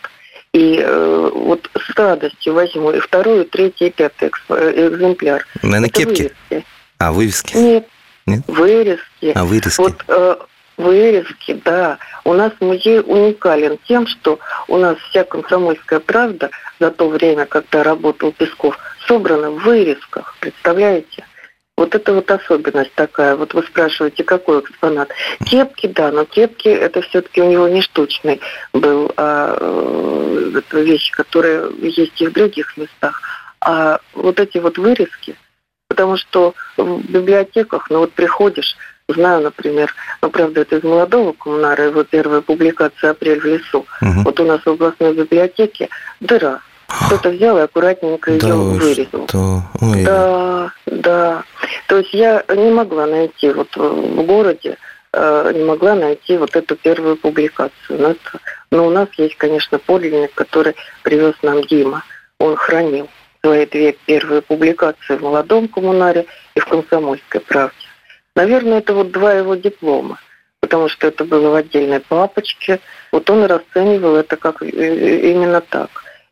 И 0.54 0.78
э, 0.80 1.30
вот 1.34 1.70
с 1.76 1.96
радостью 1.96 2.54
возьму 2.54 2.92
и 2.92 3.00
второй, 3.00 3.42
и 3.42 3.46
третий, 3.46 3.88
и 3.88 3.90
пятый 3.92 4.30
экземпляр. 4.30 5.46
Наверное, 5.62 5.90
Это 5.90 6.00
кепки? 6.00 6.32
Вывески. 6.50 6.66
А, 7.00 7.12
вывески? 7.12 7.58
Нет. 7.58 7.88
Нет? 8.26 8.42
Вырезки. 8.48 9.32
А, 9.36 9.46
вырезки. 9.46 9.82
Вот 9.82 10.04
э, 10.08 10.36
Вырезки, 10.78 11.54
да. 11.66 12.00
У 12.24 12.34
нас 12.34 12.52
музей 12.60 13.00
уникален 13.00 13.78
тем, 13.88 14.08
что 14.08 14.40
у 14.68 14.78
нас 14.78 14.98
вся 15.10 15.24
комсомольская 15.24 16.00
правда 16.00 16.50
за 16.80 16.90
то 16.90 17.10
время, 17.10 17.46
когда 17.46 17.84
работал 17.84 18.32
Песков, 18.32 18.78
собрана 19.08 19.52
в 19.52 19.64
вырезках. 19.64 20.36
Представляете? 20.40 21.26
Вот 21.76 21.96
это 21.96 22.14
вот 22.14 22.30
особенность 22.30 22.94
такая. 22.94 23.36
Вот 23.36 23.54
вы 23.54 23.64
спрашиваете, 23.64 24.24
какой 24.24 24.60
экспонат. 24.62 25.10
Кепки, 25.46 25.88
да, 25.88 26.12
но 26.12 26.26
кепки 26.26 26.68
это 26.68 27.02
все-таки 27.02 27.42
у 27.42 27.50
него 27.50 27.68
не 27.68 27.82
штучный 27.82 28.40
был, 28.74 29.12
а 29.18 29.58
э, 29.60 30.52
это 30.60 30.80
вещи, 30.82 31.12
которые 31.12 31.72
есть 31.82 32.22
и 32.22 32.28
в 32.28 32.34
других 32.34 32.78
местах. 32.78 33.22
А 33.60 34.00
вот 34.14 34.40
эти 34.40 34.60
вот 34.60 34.78
вырезки, 34.78 35.36
потому 35.88 36.18
что 36.18 36.54
в 36.78 37.02
библиотеках, 37.10 37.90
ну 37.90 38.00
вот 38.00 38.14
приходишь, 38.14 38.76
Знаю, 39.10 39.42
например, 39.42 39.94
ну, 40.22 40.30
правда, 40.30 40.62
это 40.62 40.78
из 40.78 40.84
молодого 40.84 41.34
коммунара, 41.34 41.86
его 41.86 42.04
первая 42.04 42.42
публикация 42.42 43.12
«Апрель 43.12 43.40
в 43.40 43.46
лесу». 43.46 43.86
Угу. 44.02 44.22
Вот 44.24 44.40
у 44.40 44.46
нас 44.46 44.62
в 44.62 44.68
областной 44.68 45.14
библиотеке 45.14 45.90
дыра. 46.22 46.62
Кто-то 46.88 47.30
взял 47.32 47.58
и 47.58 47.62
аккуратненько 47.62 48.32
ее 48.32 48.40
да, 48.40 48.56
вырезал. 48.56 49.28
Что? 49.28 49.62
Ой. 49.82 50.04
Да, 50.04 50.72
да. 50.86 51.44
То 51.88 51.98
есть 51.98 52.14
я 52.14 52.44
не 52.50 52.72
могла 52.72 53.06
найти 53.08 53.52
вот 53.52 53.76
в 53.76 54.26
городе, 54.26 54.78
э, 55.12 55.52
не 55.56 55.64
могла 55.64 55.96
найти 55.96 56.38
вот 56.38 56.56
эту 56.56 56.76
первую 56.76 57.18
публикацию. 57.18 58.00
Но, 58.00 58.10
это, 58.12 58.40
но 58.72 58.88
у 58.88 58.90
нас 58.90 59.10
есть, 59.18 59.36
конечно, 59.38 59.80
подлинник, 59.80 60.34
который 60.34 60.76
привез 61.04 61.34
нам 61.42 61.64
Дима. 61.64 62.04
Он 62.40 62.56
хранил 62.56 63.10
свои 63.44 63.66
две 63.66 63.94
первые 64.06 64.42
публикации 64.42 65.18
в 65.18 65.22
«Молодом 65.22 65.68
коммунаре» 65.68 66.26
и 66.56 66.60
в 66.60 66.66
«Комсомольской 66.66 67.42
правде». 67.42 67.76
Наверное, 68.36 68.80
это 68.80 68.94
вот 68.94 69.12
два 69.12 69.34
его 69.34 69.56
диплома, 69.56 70.20
потому 70.60 70.90
что 70.90 71.08
это 71.08 71.24
было 71.24 71.50
в 71.50 71.56
отдельной 71.56 72.00
папочке. 72.00 72.80
Вот 73.12 73.30
он 73.30 73.46
расценивал 73.46 74.16
это 74.16 74.38
как 74.38 74.64
э, 74.64 74.68
э, 74.68 75.32
именно 75.32 75.62
так. 75.62 75.90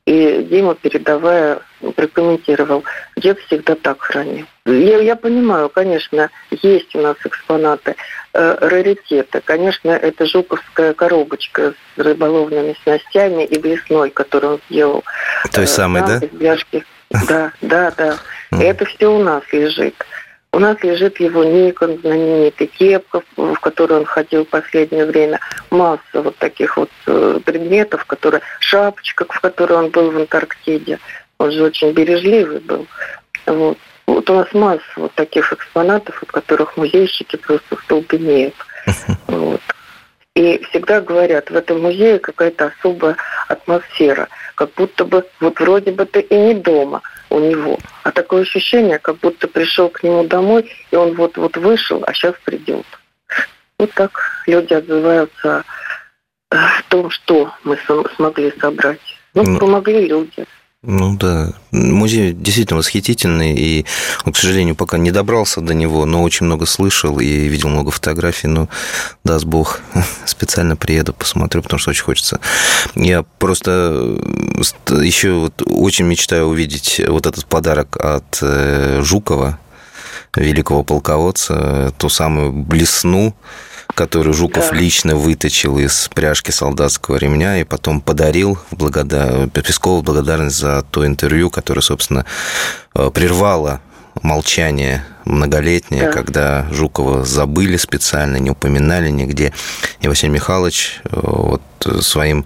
И 0.08 0.48
Дима, 0.50 0.74
передавая, 0.74 1.60
прокомментировал, 1.96 2.84
дед 3.18 3.40
всегда 3.42 3.76
так 3.76 4.02
хранил. 4.02 4.48
Я, 4.66 5.00
я 5.00 5.16
понимаю, 5.16 5.70
конечно, 5.70 6.32
есть 6.50 6.96
у 6.96 7.02
нас 7.02 7.18
экспонаты, 7.24 7.96
э, 8.34 8.58
раритеты. 8.62 9.42
Конечно, 9.42 9.92
это 9.92 10.26
жуковская 10.26 10.96
коробочка 10.96 11.74
с 11.74 12.00
рыболовными 12.00 12.76
снастями 12.82 13.44
и 13.46 13.60
блесной, 13.60 14.10
которую 14.10 14.54
он 14.54 14.60
сделал. 14.70 15.04
Той 15.52 15.66
э, 15.66 15.68
самой, 15.68 16.02
да? 16.02 16.20
Да, 17.28 17.52
да, 17.62 17.92
да. 17.92 18.18
Это 18.52 18.86
все 18.86 19.08
у 19.08 19.24
нас 19.24 19.44
лежит. 19.52 19.96
У 20.54 20.60
нас 20.60 20.78
лежит 20.84 21.20
его 21.22 21.46
Никон, 21.46 22.00
знаменитый 22.02 22.68
кепка, 22.68 23.22
в 23.38 23.56
которую 23.56 24.02
он 24.02 24.06
ходил 24.06 24.44
в 24.46 24.50
последнее 24.50 25.06
время. 25.06 25.40
Масса 25.70 26.02
вот 26.22 26.36
таких 26.38 26.76
вот 26.76 26.90
э, 27.08 27.40
предметов, 27.46 28.04
которые... 28.04 28.42
Шапочка, 28.60 29.26
в 29.30 29.40
которой 29.40 29.74
он 29.74 29.90
был 29.92 30.12
в 30.12 30.18
Антарктиде. 30.18 31.00
Он 31.38 31.52
же 31.52 31.64
очень 31.64 31.94
бережливый 31.94 32.60
был. 32.60 32.86
Вот. 33.46 33.78
Вот 34.08 34.30
у 34.30 34.34
нас 34.34 34.54
масса 34.54 34.84
вот 34.98 35.14
таких 35.14 35.54
экспонатов, 35.54 36.22
от 36.22 36.32
которых 36.32 36.76
музейщики 36.76 37.38
просто 37.38 37.78
столбенеют. 37.84 38.56
Вот. 39.28 39.62
И 40.36 40.64
всегда 40.70 41.02
говорят, 41.02 41.50
в 41.50 41.56
этом 41.56 41.82
музее 41.82 42.20
какая-то 42.20 42.72
особая 42.74 43.18
атмосфера, 43.48 44.30
как 44.56 44.74
будто 44.76 45.04
бы 45.04 45.26
вот 45.40 45.60
вроде 45.60 45.92
бы 45.92 46.06
ты 46.06 46.22
и 46.22 46.36
не 46.36 46.54
дома 46.54 47.02
у 47.32 47.40
него, 47.40 47.80
а 48.04 48.12
такое 48.12 48.42
ощущение, 48.42 49.00
как 49.00 49.18
будто 49.18 49.48
пришел 49.48 49.90
к 49.90 50.04
нему 50.04 50.26
домой, 50.26 50.70
и 50.92 50.96
он 50.96 51.16
вот-вот 51.16 51.58
вышел, 51.58 52.04
а 52.06 52.14
сейчас 52.14 52.36
придет. 52.44 52.86
Вот 53.80 53.92
так 53.94 54.44
люди 54.46 54.74
отзываются 54.74 55.64
о 56.50 56.82
том, 56.90 57.10
что 57.10 57.52
мы 57.64 57.78
смогли 58.16 58.54
собрать. 58.60 59.00
Ну, 59.34 59.44
ну 59.44 59.60
помогли 59.60 60.08
люди. 60.08 60.46
Ну 60.84 61.16
да, 61.16 61.54
музей 61.70 62.34
действительно 62.34 62.80
восхитительный, 62.80 63.54
и, 63.56 63.86
к 64.26 64.36
сожалению, 64.36 64.76
пока 64.76 64.98
не 64.98 65.12
добрался 65.12 65.62
до 65.62 65.76
него, 65.76 66.08
но 66.08 66.24
очень 66.24 66.48
много 66.48 66.66
слышал 66.66 67.20
и 67.20 67.28
видел 67.28 67.70
много 67.70 67.92
фотографий, 67.92 68.48
но, 68.48 68.68
даст 69.24 69.46
бог, 69.46 69.82
специально 70.26 70.76
приеду, 70.76 71.14
посмотрю, 71.14 71.62
потому 71.62 71.80
что 71.80 71.92
очень 71.92 72.04
хочется. 72.04 72.40
Я 72.96 73.22
просто 73.22 74.18
э, 74.90 75.04
еще 75.04 75.34
вот 75.34 75.62
очень 75.68 76.06
мечтаю 76.06 76.48
увидеть 76.48 77.00
вот 77.08 77.28
этот 77.28 77.46
подарок 77.46 77.98
от 77.98 78.40
э, 78.42 79.02
Жукова, 79.04 79.60
великого 80.36 80.84
полководца, 80.84 81.94
ту 82.00 82.10
самую 82.10 82.54
блесну, 82.54 83.36
которую 83.96 84.34
Жуков 84.34 84.70
Да. 84.72 84.76
лично 84.76 85.16
выточил 85.16 85.78
из 85.80 86.10
пряжки 86.14 86.52
солдатского 86.52 87.18
ремня 87.18 87.60
и 87.60 87.64
потом 87.64 88.02
подарил 88.02 88.58
благодар... 88.72 89.50
Пескову 89.50 90.02
в 90.02 90.04
благодарность 90.04 90.58
за 90.58 90.84
то 90.92 91.06
интервью, 91.06 91.50
которое, 91.50 91.82
собственно, 91.82 92.26
э, 92.96 93.10
прервало 93.14 93.82
молчание 94.22 95.04
многолетнее, 95.26 96.06
Да. 96.06 96.12
когда 96.12 96.68
Жукова 96.72 97.24
забыли 97.26 97.78
специально, 97.78 98.38
не 98.38 98.50
упоминали 98.52 99.10
нигде. 99.10 99.54
И 100.02 100.08
Василий 100.08 100.34
Михайлович 100.34 101.02
э, 101.06 101.10
вот 101.22 101.62
э, 101.86 102.02
своим 102.02 102.42
э, 102.42 102.46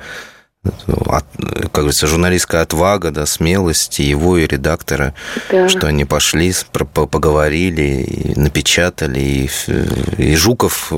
от- 1.07 1.25
как 1.71 1.71
говорится, 1.73 2.07
журналистская 2.07 2.61
отвага, 2.61 3.11
да, 3.11 3.25
смелость 3.25 3.99
его, 3.99 4.37
и 4.37 4.47
редактора, 4.47 5.13
Да. 5.51 5.67
что 5.69 5.87
они 5.87 6.05
пошли, 6.05 6.53
поговорили, 6.71 8.03
и 8.03 8.39
напечатали. 8.39 9.19
И, 9.19 9.49
и 10.17 10.35
Жуков 10.35 10.91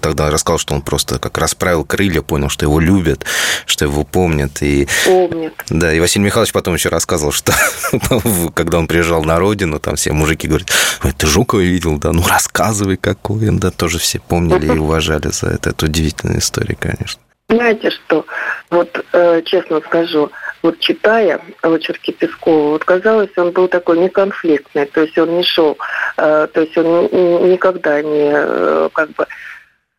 тогда 0.00 0.30
рассказал, 0.30 0.58
что 0.58 0.74
он 0.74 0.82
просто 0.82 1.18
как 1.18 1.38
расправил 1.38 1.84
крылья, 1.84 2.22
понял, 2.22 2.48
что 2.48 2.64
его 2.66 2.80
любят, 2.80 3.24
что 3.66 3.84
его 3.84 4.04
помнят. 4.04 4.62
И, 4.62 4.86
Помнит. 5.04 5.54
да, 5.68 5.92
и 5.92 6.00
Василий 6.00 6.24
Михайлович 6.26 6.52
потом 6.52 6.74
еще 6.74 6.88
рассказывал, 6.88 7.32
что 7.32 7.52
когда 8.54 8.78
он 8.78 8.86
приезжал 8.86 9.24
на 9.24 9.38
родину, 9.38 9.78
там 9.80 9.96
все 9.96 10.12
мужики 10.12 10.46
говорят, 10.48 10.70
«Ой, 11.04 11.12
ты 11.12 11.26
Жукова 11.26 11.60
видел, 11.60 11.98
да, 11.98 12.12
ну 12.12 12.26
рассказывай, 12.26 12.96
какой 12.96 13.48
он, 13.48 13.58
да, 13.58 13.70
тоже 13.70 13.98
все 13.98 14.18
помнили 14.20 14.66
и 14.66 14.78
уважали 14.78 15.28
за 15.30 15.48
это. 15.48 15.70
Это 15.70 15.86
удивительная 15.86 16.38
история, 16.38 16.76
конечно. 16.78 17.20
Знаете 17.50 17.90
что, 17.90 18.24
вот 18.70 19.04
э, 19.12 19.42
честно 19.44 19.80
скажу, 19.80 20.30
вот 20.62 20.78
читая 20.78 21.40
очерки 21.62 22.12
Пескова, 22.12 22.70
вот 22.70 22.84
казалось, 22.84 23.30
он 23.36 23.50
был 23.50 23.66
такой 23.66 23.98
неконфликтный, 23.98 24.86
то 24.86 25.00
есть 25.00 25.18
он 25.18 25.36
не 25.36 25.42
шел, 25.42 25.76
э, 26.16 26.46
то 26.52 26.60
есть 26.60 26.78
он 26.78 26.86
ни- 26.86 27.08
ни- 27.12 27.52
никогда 27.52 28.00
не, 28.02 28.30
э, 28.32 28.88
как 28.92 29.10
бы, 29.10 29.26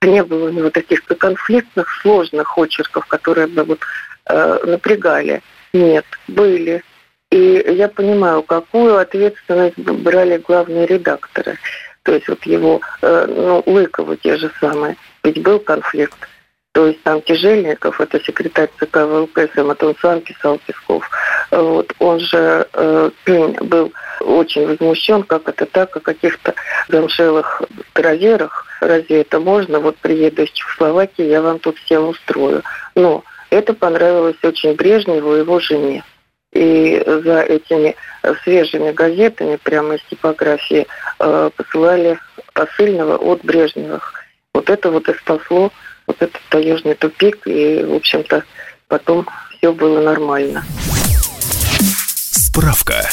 не 0.02 0.24
было 0.24 0.48
у 0.48 0.54
него 0.54 0.70
таких 0.70 1.04
конфликтных, 1.04 1.90
сложных 2.02 2.58
очерков, 2.58 3.06
которые 3.08 3.48
бы 3.48 3.64
вот 3.66 3.80
э, 4.28 4.60
напрягали. 4.64 5.42
Нет, 5.74 6.06
были. 6.30 6.84
И 7.32 7.66
я 7.68 7.90
понимаю, 7.90 8.44
какую 8.44 8.98
ответственность 8.98 9.78
брали 9.78 10.38
главные 10.38 10.86
редакторы. 10.86 11.58
То 12.04 12.14
есть 12.14 12.30
вот 12.30 12.44
его, 12.46 12.80
э, 13.02 13.26
ну, 13.28 13.62
Лыкову 13.66 14.16
те 14.16 14.38
же 14.38 14.50
самые. 14.62 14.96
Ведь 15.24 15.42
был 15.42 15.60
конфликт. 15.60 16.18
То 16.74 16.88
есть 16.88 17.04
там 17.04 17.22
Тяжельников, 17.22 18.00
это 18.00 18.20
секретарь 18.24 18.70
ЦК 18.80 18.98
он 18.98 19.96
сам 20.02 20.22
писал 20.22 20.58
Песков. 20.66 21.10
Вот, 21.52 21.94
он 22.00 22.20
же 22.20 22.66
э, 22.72 23.10
был 23.26 23.92
очень 24.22 24.68
возмущен, 24.68 25.24
как 25.24 25.50
это 25.50 25.66
так, 25.66 25.98
о 25.98 26.00
каких-то 26.00 26.54
замшелых 26.88 27.62
староверах. 27.90 28.66
Разве 28.80 29.22
это 29.22 29.42
можно? 29.42 29.80
Вот 29.80 29.98
приеду 29.98 30.44
из 30.44 30.52
Чехословакии, 30.52 31.26
я 31.26 31.42
вам 31.42 31.60
тут 31.60 31.78
всем 31.80 32.08
устрою. 32.08 32.64
Но 32.96 33.24
это 33.50 33.74
понравилось 33.74 34.38
очень 34.42 34.76
Брежневу 34.76 35.36
и 35.36 35.40
его 35.40 35.60
жене. 35.60 36.06
И 36.54 37.04
за 37.06 37.42
этими 37.42 37.96
свежими 38.44 38.92
газетами, 38.92 39.58
прямо 39.62 39.96
из 39.96 40.04
типографии, 40.04 40.88
э, 41.20 41.50
посылали 41.56 42.18
посыльного 42.54 43.18
от 43.18 43.44
Брежневых. 43.44 44.14
Вот 44.54 44.70
это 44.70 44.90
вот 44.90 45.10
и 45.10 45.14
спасло 45.14 45.72
вот 46.12 46.22
этот 46.22 46.42
таежный 46.50 46.96
тупик, 46.96 47.48
и, 47.48 47.84
в 47.84 47.96
общем-то, 47.96 48.44
потом 48.88 49.28
все 49.58 49.72
было 49.72 50.02
нормально. 50.02 50.66
Справка. 52.32 53.08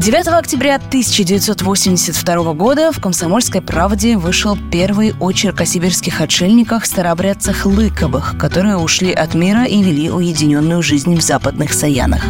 9 0.00 0.28
октября 0.28 0.76
1982 0.76 2.54
года 2.54 2.90
в 2.90 3.02
«Комсомольской 3.02 3.60
правде» 3.60 4.16
вышел 4.16 4.56
первый 4.72 5.12
очерк 5.20 5.60
о 5.60 5.66
сибирских 5.66 6.22
отшельниках 6.22 6.86
старообрядцах 6.86 7.66
Лыковых, 7.66 8.38
которые 8.38 8.78
ушли 8.78 9.12
от 9.12 9.34
мира 9.34 9.66
и 9.66 9.82
вели 9.82 10.10
уединенную 10.10 10.82
жизнь 10.82 11.14
в 11.14 11.20
западных 11.20 11.74
Саянах. 11.74 12.24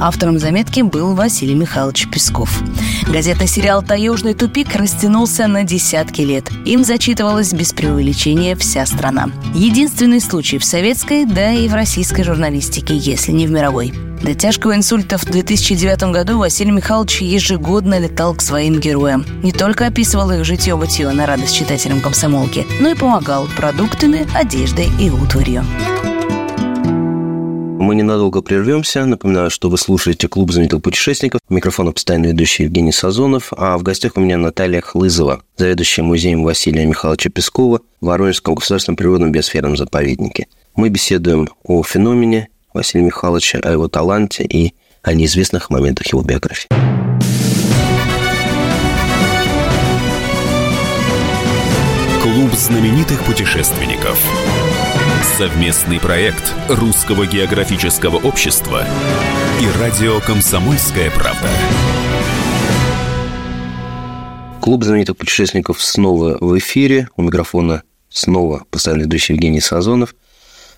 Автором 0.00 0.38
заметки 0.38 0.80
был 0.80 1.14
Василий 1.14 1.54
Михайлович 1.54 2.08
Песков. 2.10 2.62
Газетный 3.06 3.46
сериал 3.46 3.82
«Таежный 3.82 4.32
тупик» 4.32 4.74
растянулся 4.74 5.46
на 5.48 5.64
десятки 5.64 6.22
лет. 6.22 6.50
Им 6.64 6.82
зачитывалась 6.82 7.52
без 7.52 7.74
преувеличения 7.74 8.56
вся 8.56 8.86
страна. 8.86 9.28
Единственный 9.54 10.22
случай 10.22 10.56
в 10.56 10.64
советской, 10.64 11.26
да 11.26 11.52
и 11.52 11.68
в 11.68 11.74
российской 11.74 12.22
журналистике, 12.22 12.96
если 12.96 13.32
не 13.32 13.46
в 13.46 13.50
мировой. 13.50 13.92
До 14.22 14.34
тяжкого 14.36 14.76
инсульта 14.76 15.18
в 15.18 15.24
2009 15.24 16.12
году 16.12 16.38
Василий 16.38 16.70
Михайлович 16.70 17.22
ежегодно 17.22 17.98
летал 17.98 18.36
к 18.36 18.40
своим 18.40 18.78
героям. 18.78 19.26
Не 19.42 19.50
только 19.50 19.86
описывал 19.86 20.30
их 20.30 20.44
житье-бытие 20.44 21.10
на 21.10 21.26
радость 21.26 21.56
читателям 21.56 22.00
комсомолки, 22.00 22.64
но 22.80 22.90
и 22.90 22.94
помогал 22.94 23.48
продуктами, 23.56 24.28
одеждой 24.32 24.88
и 25.00 25.10
утварью. 25.10 25.64
Мы 27.82 27.96
ненадолго 27.96 28.42
прервемся. 28.42 29.04
Напоминаю, 29.04 29.50
что 29.50 29.68
вы 29.68 29.76
слушаете 29.76 30.28
«Клуб 30.28 30.52
знаменитых 30.52 30.82
путешественников». 30.82 31.40
Микрофон 31.48 31.92
постоянно 31.92 32.26
ведущий 32.26 32.62
Евгений 32.62 32.92
Сазонов. 32.92 33.52
А 33.56 33.76
в 33.76 33.82
гостях 33.82 34.12
у 34.14 34.20
меня 34.20 34.38
Наталья 34.38 34.80
Хлызова, 34.80 35.42
заведующая 35.56 36.04
музеем 36.04 36.44
Василия 36.44 36.86
Михайловича 36.86 37.28
Пескова 37.28 37.80
в 38.00 38.06
Воронежском 38.06 38.54
государственном 38.54 38.96
природном 38.96 39.32
биосферном 39.32 39.76
заповеднике. 39.76 40.46
Мы 40.76 40.90
беседуем 40.90 41.48
о 41.64 41.82
феномене 41.82 42.50
Василия 42.72 43.04
Михайловича, 43.04 43.58
о 43.62 43.70
его 43.70 43.88
таланте 43.88 44.44
и 44.44 44.74
о 45.02 45.12
неизвестных 45.12 45.70
моментах 45.70 46.06
его 46.06 46.22
биографии. 46.22 46.68
Клуб 52.22 52.52
знаменитых 52.54 53.24
путешественников. 53.24 54.18
Совместный 55.36 55.98
проект 55.98 56.54
Русского 56.68 57.26
географического 57.26 58.16
общества 58.16 58.84
и 59.60 59.80
радио 59.80 60.20
«Комсомольская 60.20 61.10
правда». 61.10 61.48
Клуб 64.60 64.84
знаменитых 64.84 65.16
путешественников 65.16 65.82
снова 65.82 66.38
в 66.40 66.56
эфире. 66.58 67.08
У 67.16 67.22
микрофона 67.22 67.82
снова 68.08 68.64
постоянно 68.70 69.02
ведущий 69.02 69.32
Евгений 69.32 69.60
Сазонов. 69.60 70.14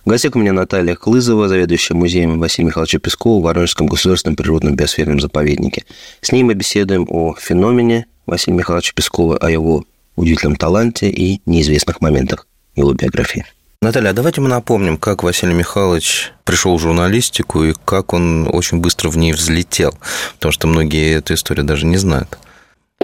В 0.04 0.10
гостях 0.10 0.36
у 0.36 0.38
меня 0.38 0.52
Наталья 0.52 0.96
Клызова, 0.96 1.48
заведующая 1.48 1.96
музеем 1.96 2.38
Василия 2.38 2.66
Михайловича 2.66 2.98
Пескова 2.98 3.40
в 3.40 3.44
Воронежском 3.44 3.86
государственном 3.86 4.36
природном 4.36 4.76
биосферном 4.76 5.18
заповеднике. 5.18 5.86
С 6.20 6.30
ней 6.30 6.42
мы 6.42 6.52
беседуем 6.52 7.06
о 7.08 7.34
феномене 7.40 8.04
Василия 8.26 8.58
Михайловича 8.58 8.92
Пескова, 8.94 9.38
о 9.38 9.50
его 9.50 9.86
удивительном 10.16 10.56
таланте 10.56 11.08
и 11.08 11.40
неизвестных 11.46 12.02
моментах 12.02 12.46
его 12.76 12.92
биографии. 12.92 13.46
Наталья, 13.80 14.10
а 14.10 14.12
давайте 14.12 14.42
мы 14.42 14.48
напомним, 14.48 14.98
как 14.98 15.22
Василий 15.22 15.54
Михайлович 15.54 16.32
пришел 16.44 16.76
в 16.76 16.82
журналистику 16.82 17.64
и 17.64 17.72
как 17.86 18.12
он 18.12 18.46
очень 18.52 18.80
быстро 18.80 19.08
в 19.08 19.16
ней 19.16 19.32
взлетел, 19.32 19.94
потому 20.34 20.52
что 20.52 20.66
многие 20.66 21.14
эту 21.14 21.32
историю 21.32 21.64
даже 21.64 21.86
не 21.86 21.96
знают. 21.96 22.38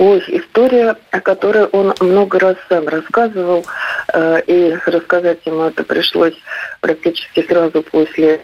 Ой, 0.00 0.24
история, 0.28 0.96
о 1.10 1.20
которой 1.20 1.66
он 1.66 1.92
много 2.00 2.38
раз 2.38 2.56
сам 2.70 2.88
рассказывал, 2.88 3.66
э, 4.14 4.40
и 4.46 4.74
рассказать 4.86 5.44
ему 5.44 5.64
это 5.64 5.84
пришлось 5.84 6.32
практически 6.80 7.46
сразу 7.46 7.82
после 7.82 8.42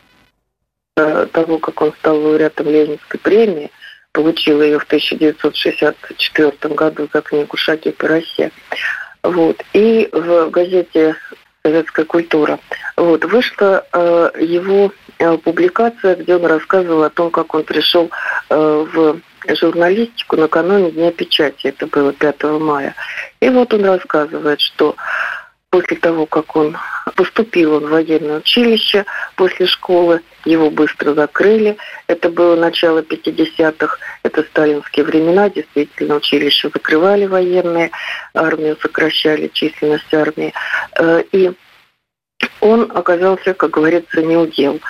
э, 0.99 1.27
того, 1.33 1.59
как 1.59 1.81
он 1.81 1.95
стал 1.95 2.21
лауреатом 2.21 2.69
Ленинской 2.69 3.19
премии, 3.19 3.71
получил 4.13 4.61
ее 4.61 4.79
в 4.79 4.85
1964 4.85 6.75
году 6.75 7.09
за 7.11 7.23
книгу 7.23 7.57
«Шаги 7.57 7.91
по 7.91 8.07
России». 8.07 8.51
Вот. 9.23 9.65
И 9.73 10.11
в 10.13 10.51
газете 10.51 11.17
«Советская 11.63 12.05
культура» 12.05 12.59
вот, 12.99 13.25
вышла 13.25 13.83
э, 13.95 14.31
его 14.41 14.93
э, 15.19 15.39
публикация, 15.39 16.17
где 16.17 16.37
он 16.37 16.45
рассказывал 16.45 17.05
о 17.05 17.09
том, 17.09 17.31
как 17.31 17.55
он 17.55 17.65
пришел 17.65 18.11
э, 18.51 18.87
в 18.93 19.21
журналистику 19.55 20.37
накануне 20.37 20.91
Дня 20.91 21.13
печати, 21.13 21.69
это 21.69 21.87
было 21.87 22.13
5 22.13 22.43
мая. 22.61 22.95
И 23.41 23.49
вот 23.49 23.73
он 23.75 23.85
рассказывает, 23.85 24.61
что 24.61 24.97
после 25.71 25.97
того, 25.97 26.27
как 26.27 26.57
он 26.57 26.77
поступил 27.17 27.75
он 27.75 27.87
в 27.87 27.91
военное 27.91 28.39
училище 28.39 29.05
после 29.37 29.67
школы, 29.67 30.23
его 30.45 30.71
быстро 30.71 31.15
закрыли. 31.15 31.77
Это 32.07 32.31
было 32.31 32.57
начало 32.57 33.01
50-х, 33.01 33.99
это 34.23 34.43
сталинские 34.43 35.05
времена, 35.05 35.51
действительно 35.51 36.17
училище 36.17 36.71
закрывали 36.73 37.27
военные, 37.27 37.91
армию 38.35 38.77
сокращали, 38.81 39.49
численность 39.53 40.13
армии. 40.15 40.53
Э, 40.99 41.23
И 41.33 41.53
он 42.61 42.91
оказался, 42.95 43.55
как 43.55 43.71
говорится, 43.71 44.23
неудел. 44.23 44.81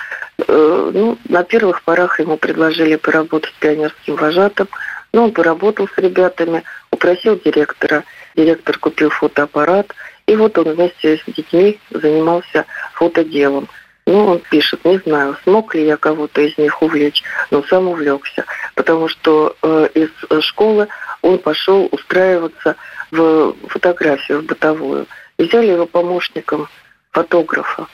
Э, 0.47 0.91
Ну, 0.93 1.17
на 1.27 1.43
первых 1.43 1.83
порах 1.83 2.19
ему 2.19 2.37
предложили 2.37 2.95
поработать 2.95 3.53
пионерским 3.59 4.15
вожатым, 4.15 4.67
но 5.13 5.25
он 5.25 5.31
поработал 5.31 5.87
с 5.87 5.97
ребятами, 5.97 6.63
упросил 6.91 7.39
директора. 7.43 8.03
Директор 8.35 8.77
купил 8.77 9.09
фотоаппарат, 9.09 9.93
и 10.27 10.35
вот 10.35 10.57
он 10.57 10.73
вместе 10.73 11.17
с 11.17 11.23
детьми 11.25 11.79
занимался 11.89 12.65
фотоделом. 12.93 13.67
Ну, 14.05 14.25
он 14.25 14.39
пишет, 14.39 14.85
не 14.85 14.99
знаю, 14.99 15.37
смог 15.43 15.75
ли 15.75 15.85
я 15.85 15.97
кого-то 15.97 16.41
из 16.41 16.57
них 16.57 16.81
увлечь, 16.81 17.23
но 17.51 17.61
сам 17.63 17.87
увлекся, 17.89 18.45
потому 18.75 19.09
что 19.09 19.55
э, 19.61 19.89
из 19.95 20.43
школы 20.43 20.87
он 21.21 21.39
пошел 21.39 21.89
устраиваться 21.91 22.75
в 23.11 23.53
фотографию, 23.67 24.41
в 24.41 24.45
бытовую. 24.45 25.07
взяли 25.37 25.71
его 25.71 25.85
помощником 25.85 26.69
фотографа. 27.11 27.87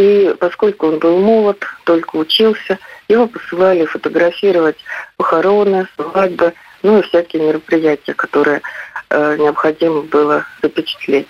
И 0.00 0.34
поскольку 0.40 0.86
он 0.86 0.98
был 0.98 1.18
молод, 1.18 1.62
только 1.84 2.16
учился, 2.16 2.78
его 3.06 3.26
посылали 3.26 3.84
фотографировать 3.84 4.78
похороны, 5.18 5.86
свадьбы, 5.94 6.54
ну 6.82 7.00
и 7.00 7.02
всякие 7.02 7.42
мероприятия, 7.42 8.14
которые 8.14 8.62
э, 9.10 9.36
необходимо 9.38 10.00
было 10.00 10.46
запечатлеть. 10.62 11.28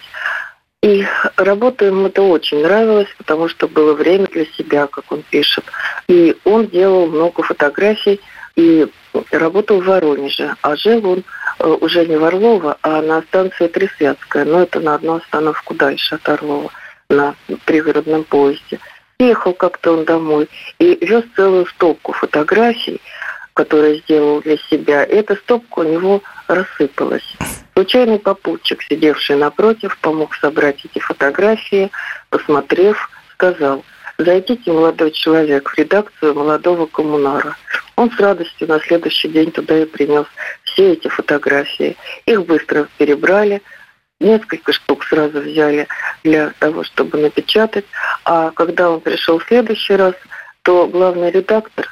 И 0.85 1.05
работа 1.37 1.87
ему 1.87 2.07
это 2.07 2.23
очень 2.23 2.63
нравилось, 2.63 3.09
потому 3.19 3.49
что 3.49 3.67
было 3.67 3.93
время 3.95 4.27
для 4.27 4.47
себя, 4.47 4.87
как 4.87 5.11
он 5.11 5.25
пишет. 5.29 5.65
И 6.07 6.37
он 6.45 6.69
делал 6.69 7.09
много 7.09 7.43
фотографий 7.43 8.21
и 8.55 8.87
работал 9.33 9.81
в 9.81 9.85
Воронеже. 9.87 10.55
А 10.63 10.77
жил 10.77 11.05
он 11.11 11.25
э, 11.59 11.67
уже 11.67 12.07
не 12.07 12.17
в 12.17 12.23
Орлово, 12.23 12.79
а 12.83 13.03
на 13.03 13.21
станции 13.23 13.67
Тресвятская. 13.67 14.45
Но 14.45 14.63
это 14.63 14.79
на 14.79 14.95
одну 14.95 15.17
остановку 15.17 15.75
дальше 15.75 16.15
от 16.15 16.29
Орлова, 16.29 16.71
на 17.11 17.35
пригородном 17.67 18.25
поезде. 18.25 18.79
Ехал 19.19 19.53
как-то 19.53 19.93
он 19.93 20.05
домой 20.07 20.49
и 20.79 20.97
вез 21.05 21.25
целую 21.37 21.67
стопку 21.67 22.13
фотографий, 22.13 23.01
которые 23.53 23.99
сделал 23.99 24.41
для 24.41 24.57
себя. 24.57 25.05
Эта 25.05 25.37
стопка 25.37 25.81
у 25.81 25.83
него 25.83 26.23
рассыпалась. 26.49 27.37
Случайный 27.75 28.19
попутчик, 28.19 28.83
сидевший 28.83 29.37
напротив, 29.37 29.99
помог 30.01 30.35
собрать 30.37 30.85
эти 30.85 30.99
фотографии, 30.99 31.91
посмотрев, 32.31 33.11
сказал, 33.33 33.85
«Зайдите, 34.17 34.73
молодой 34.73 35.11
человек, 35.13 35.71
в 35.71 35.79
редакцию 35.79 36.35
молодого 36.35 36.87
коммунара». 36.87 37.57
Он 37.97 38.11
с 38.11 38.19
радостью 38.19 38.69
на 38.69 38.81
следующий 38.81 39.29
день 39.29 39.51
туда 39.51 39.79
и 39.79 39.85
принес 39.85 40.25
все 40.65 40.93
эти 40.93 41.09
фотографии. 41.09 41.97
Их 42.25 42.47
быстро 42.47 42.89
перебрали, 42.97 43.61
несколько 44.21 44.73
штук 44.73 45.05
сразу 45.05 45.41
взяли 45.41 45.89
для 46.23 46.51
того, 46.59 46.85
чтобы 46.85 47.19
напечатать. 47.19 47.87
А 48.25 48.51
когда 48.53 48.91
он 48.91 49.01
пришел 49.01 49.39
в 49.39 49.47
следующий 49.47 49.97
раз, 49.97 50.15
то 50.63 50.87
главный 50.87 51.31
редактор 51.31 51.89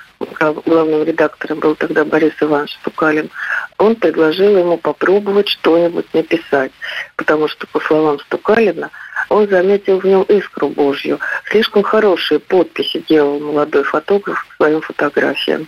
главным 0.65 1.05
редактором 1.05 1.61
был 1.61 1.75
тогда 1.75 2.05
Борис 2.05 2.33
Иванович 2.41 2.77
Стукалин, 2.81 3.31
он 3.79 3.95
предложил 3.97 4.59
ему 4.59 4.77
попробовать 4.77 5.49
что-нибудь 5.49 6.13
написать, 6.13 6.73
потому 7.17 7.49
что, 7.49 7.67
по 7.69 7.81
словам 7.81 8.19
Стукалина, 8.21 8.91
он 9.29 9.49
заметил 9.49 10.01
в 10.01 10.05
нем 10.05 10.23
искру 10.23 10.69
Божью. 10.69 11.21
Слишком 11.51 11.83
хорошие 11.83 12.41
подписи 12.41 13.05
делал 13.09 13.41
молодой 13.41 13.85
фотограф 13.85 14.45
к 14.49 14.57
своим 14.57 14.81
фотографиям. 14.81 15.67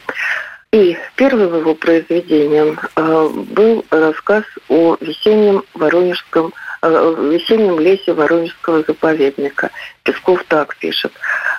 И 0.72 0.96
первым 1.16 1.59
его 1.59 1.74
произведением 1.74 2.78
э, 2.94 3.28
был 3.28 3.85
рассказ 3.90 4.44
о 4.68 4.96
весеннем 5.00 5.64
Воронежском 5.74 6.52
Э, 6.83 7.14
в 7.14 7.30
весеннем 7.30 7.78
лесе 7.78 8.14
Воронежского 8.14 8.83
заповедника. 8.83 9.70
Песков 10.02 10.44
так 10.48 10.76
пишет. 10.76 11.12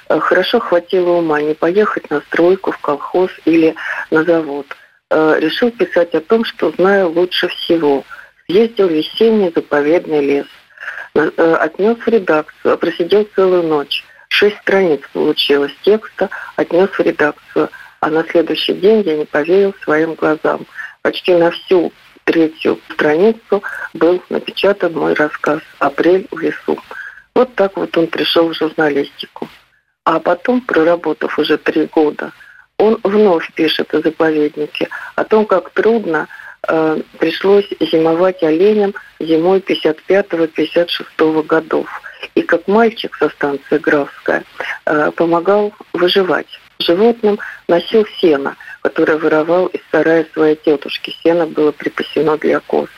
«Э, 0.09 0.19
хорошо 0.19 0.59
хватило 0.59 1.11
ума 1.11 1.41
не 1.41 1.53
поехать 1.53 2.09
на 2.09 2.21
стройку, 2.21 2.71
в 2.71 2.79
колхоз 2.79 3.29
или 3.45 3.75
на 4.09 4.23
завод. 4.23 4.65
Э, 5.11 5.37
решил 5.39 5.69
писать 5.69 6.15
о 6.15 6.21
том, 6.21 6.43
что 6.43 6.71
знаю 6.71 7.09
лучше 7.09 7.49
всего. 7.49 8.03
Ездил 8.47 8.87
в 8.87 8.91
весенний 8.91 9.51
заповедный 9.53 10.21
лес. 10.21 10.47
Отнес 11.13 11.97
в 11.97 12.07
редакцию, 12.07 12.77
просидел 12.77 13.27
целую 13.35 13.63
ночь. 13.63 14.03
Шесть 14.29 14.57
страниц 14.59 15.01
получилось 15.11 15.73
текста, 15.83 16.29
отнес 16.55 16.89
в 16.89 16.99
редакцию. 17.01 17.69
А 18.01 18.09
на 18.09 18.23
следующий 18.23 18.73
день 18.73 19.03
я 19.05 19.15
не 19.15 19.25
поверил 19.25 19.75
своим 19.83 20.15
глазам. 20.15 20.65
Почти 21.03 21.35
на 21.35 21.51
всю 21.51 21.93
третью 22.23 22.79
страницу 22.93 23.61
был 23.93 24.23
напечатан 24.29 24.93
мой 24.93 25.13
рассказ 25.13 25.61
«Апрель 25.77 26.27
в 26.31 26.39
лесу». 26.39 26.79
Вот 27.35 27.53
так 27.53 27.77
вот 27.77 27.95
он 27.95 28.07
пришел 28.07 28.49
в 28.49 28.57
журналистику. 28.57 29.47
А 30.03 30.19
потом, 30.19 30.61
проработав 30.61 31.37
уже 31.37 31.59
три 31.59 31.85
года, 31.85 32.31
он 32.77 32.99
вновь 33.03 33.53
пишет 33.53 33.93
о 33.93 34.01
заповеднике, 34.01 34.89
о 35.15 35.23
том, 35.23 35.45
как 35.45 35.69
трудно 35.69 36.27
э, 36.67 37.01
пришлось 37.19 37.69
зимовать 37.79 38.41
оленям 38.41 38.95
зимой 39.19 39.59
55-56 39.59 41.43
годов. 41.43 41.87
И 42.33 42.41
как 42.41 42.67
мальчик 42.67 43.15
со 43.17 43.29
станции 43.29 43.77
Графская 43.77 44.43
э, 44.87 45.11
помогал 45.11 45.71
выживать 45.93 46.60
животным, 46.81 47.39
носил 47.67 48.05
сено– 48.19 48.55
который 48.81 49.17
воровал 49.17 49.67
из 49.67 49.81
сарая 49.91 50.25
своей 50.33 50.55
тетушки. 50.55 51.15
Сено 51.23 51.45
было 51.45 51.71
припасено 51.71 52.37
для 52.37 52.59
коз. 52.59 52.89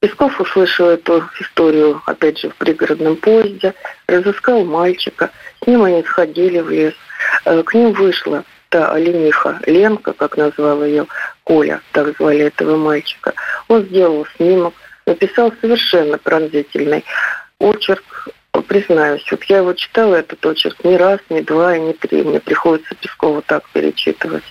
Песков 0.00 0.40
услышал 0.40 0.88
эту 0.88 1.24
историю, 1.40 2.00
опять 2.06 2.38
же, 2.38 2.50
в 2.50 2.56
пригородном 2.56 3.16
поезде, 3.16 3.74
разыскал 4.06 4.64
мальчика, 4.64 5.30
с 5.62 5.66
ним 5.66 5.82
они 5.82 6.04
сходили 6.04 6.60
в 6.60 6.70
лес. 6.70 6.94
Э, 7.44 7.62
к 7.64 7.74
ним 7.74 7.92
вышла 7.92 8.44
та 8.68 8.92
олениха 8.92 9.58
Ленка, 9.66 10.12
как 10.12 10.36
назвал 10.36 10.84
ее 10.84 11.06
Коля, 11.42 11.80
так 11.92 12.16
звали 12.16 12.44
этого 12.44 12.76
мальчика. 12.76 13.34
Он 13.66 13.82
сделал 13.86 14.24
снимок, 14.36 14.74
написал 15.06 15.52
совершенно 15.60 16.16
пронзительный 16.18 17.04
очерк. 17.58 18.28
Признаюсь, 18.52 19.24
вот 19.30 19.44
я 19.44 19.58
его 19.58 19.72
читала, 19.72 20.16
этот 20.16 20.44
очерк, 20.44 20.84
не 20.84 20.96
раз, 20.96 21.20
не 21.30 21.42
два 21.42 21.76
и 21.76 21.80
не 21.80 21.92
три. 21.92 22.22
Мне 22.22 22.40
приходится 22.40 22.94
Пескову 22.94 23.42
так 23.42 23.68
перечитывать. 23.70 24.44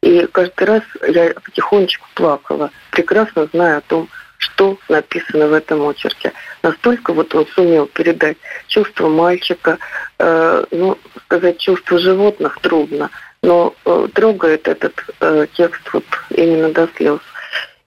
И 0.00 0.26
каждый 0.30 0.64
раз 0.64 0.82
я 1.08 1.34
потихонечку 1.34 2.06
плакала, 2.14 2.70
прекрасно 2.90 3.48
зная 3.52 3.78
о 3.78 3.80
том, 3.80 4.08
что 4.38 4.78
написано 4.88 5.48
в 5.48 5.52
этом 5.52 5.82
очерке. 5.86 6.32
Настолько 6.62 7.12
вот 7.12 7.34
он 7.34 7.46
сумел 7.48 7.86
передать 7.86 8.36
чувство 8.68 9.08
мальчика, 9.08 9.78
э, 10.18 10.64
ну, 10.70 10.96
сказать 11.24 11.58
чувство 11.58 11.98
животных 11.98 12.58
трудно, 12.60 13.10
но 13.42 13.74
э, 13.84 14.08
трогает 14.14 14.68
этот 14.68 14.94
э, 15.20 15.46
текст 15.54 15.82
вот 15.92 16.04
именно 16.30 16.70
до 16.70 16.88
слез. 16.96 17.20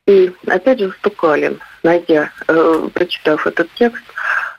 И 0.08 0.32
опять 0.48 0.80
же 0.80 0.92
Стукалин, 1.00 1.60
найдя, 1.84 2.32
э, 2.48 2.90
прочитав 2.94 3.48
этот 3.48 3.70
текст, 3.76 4.04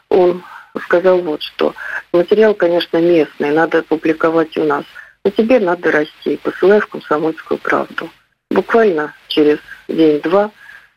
он 0.08 0.42
сказал 0.80 1.18
вот 1.20 1.42
что. 1.42 1.74
Материал, 2.12 2.54
конечно, 2.54 2.98
местный, 2.98 3.50
надо 3.50 3.82
публиковать 3.82 4.56
у 4.56 4.64
нас– 4.64 4.84
но 5.24 5.30
тебе 5.30 5.60
надо 5.60 5.92
расти, 5.92 6.36
посылай 6.42 6.80
в 6.80 6.88
«Комсомольскую 6.88 7.58
правду». 7.58 8.10
Буквально 8.50 9.14
через 9.28 9.58
день-два 9.88 10.50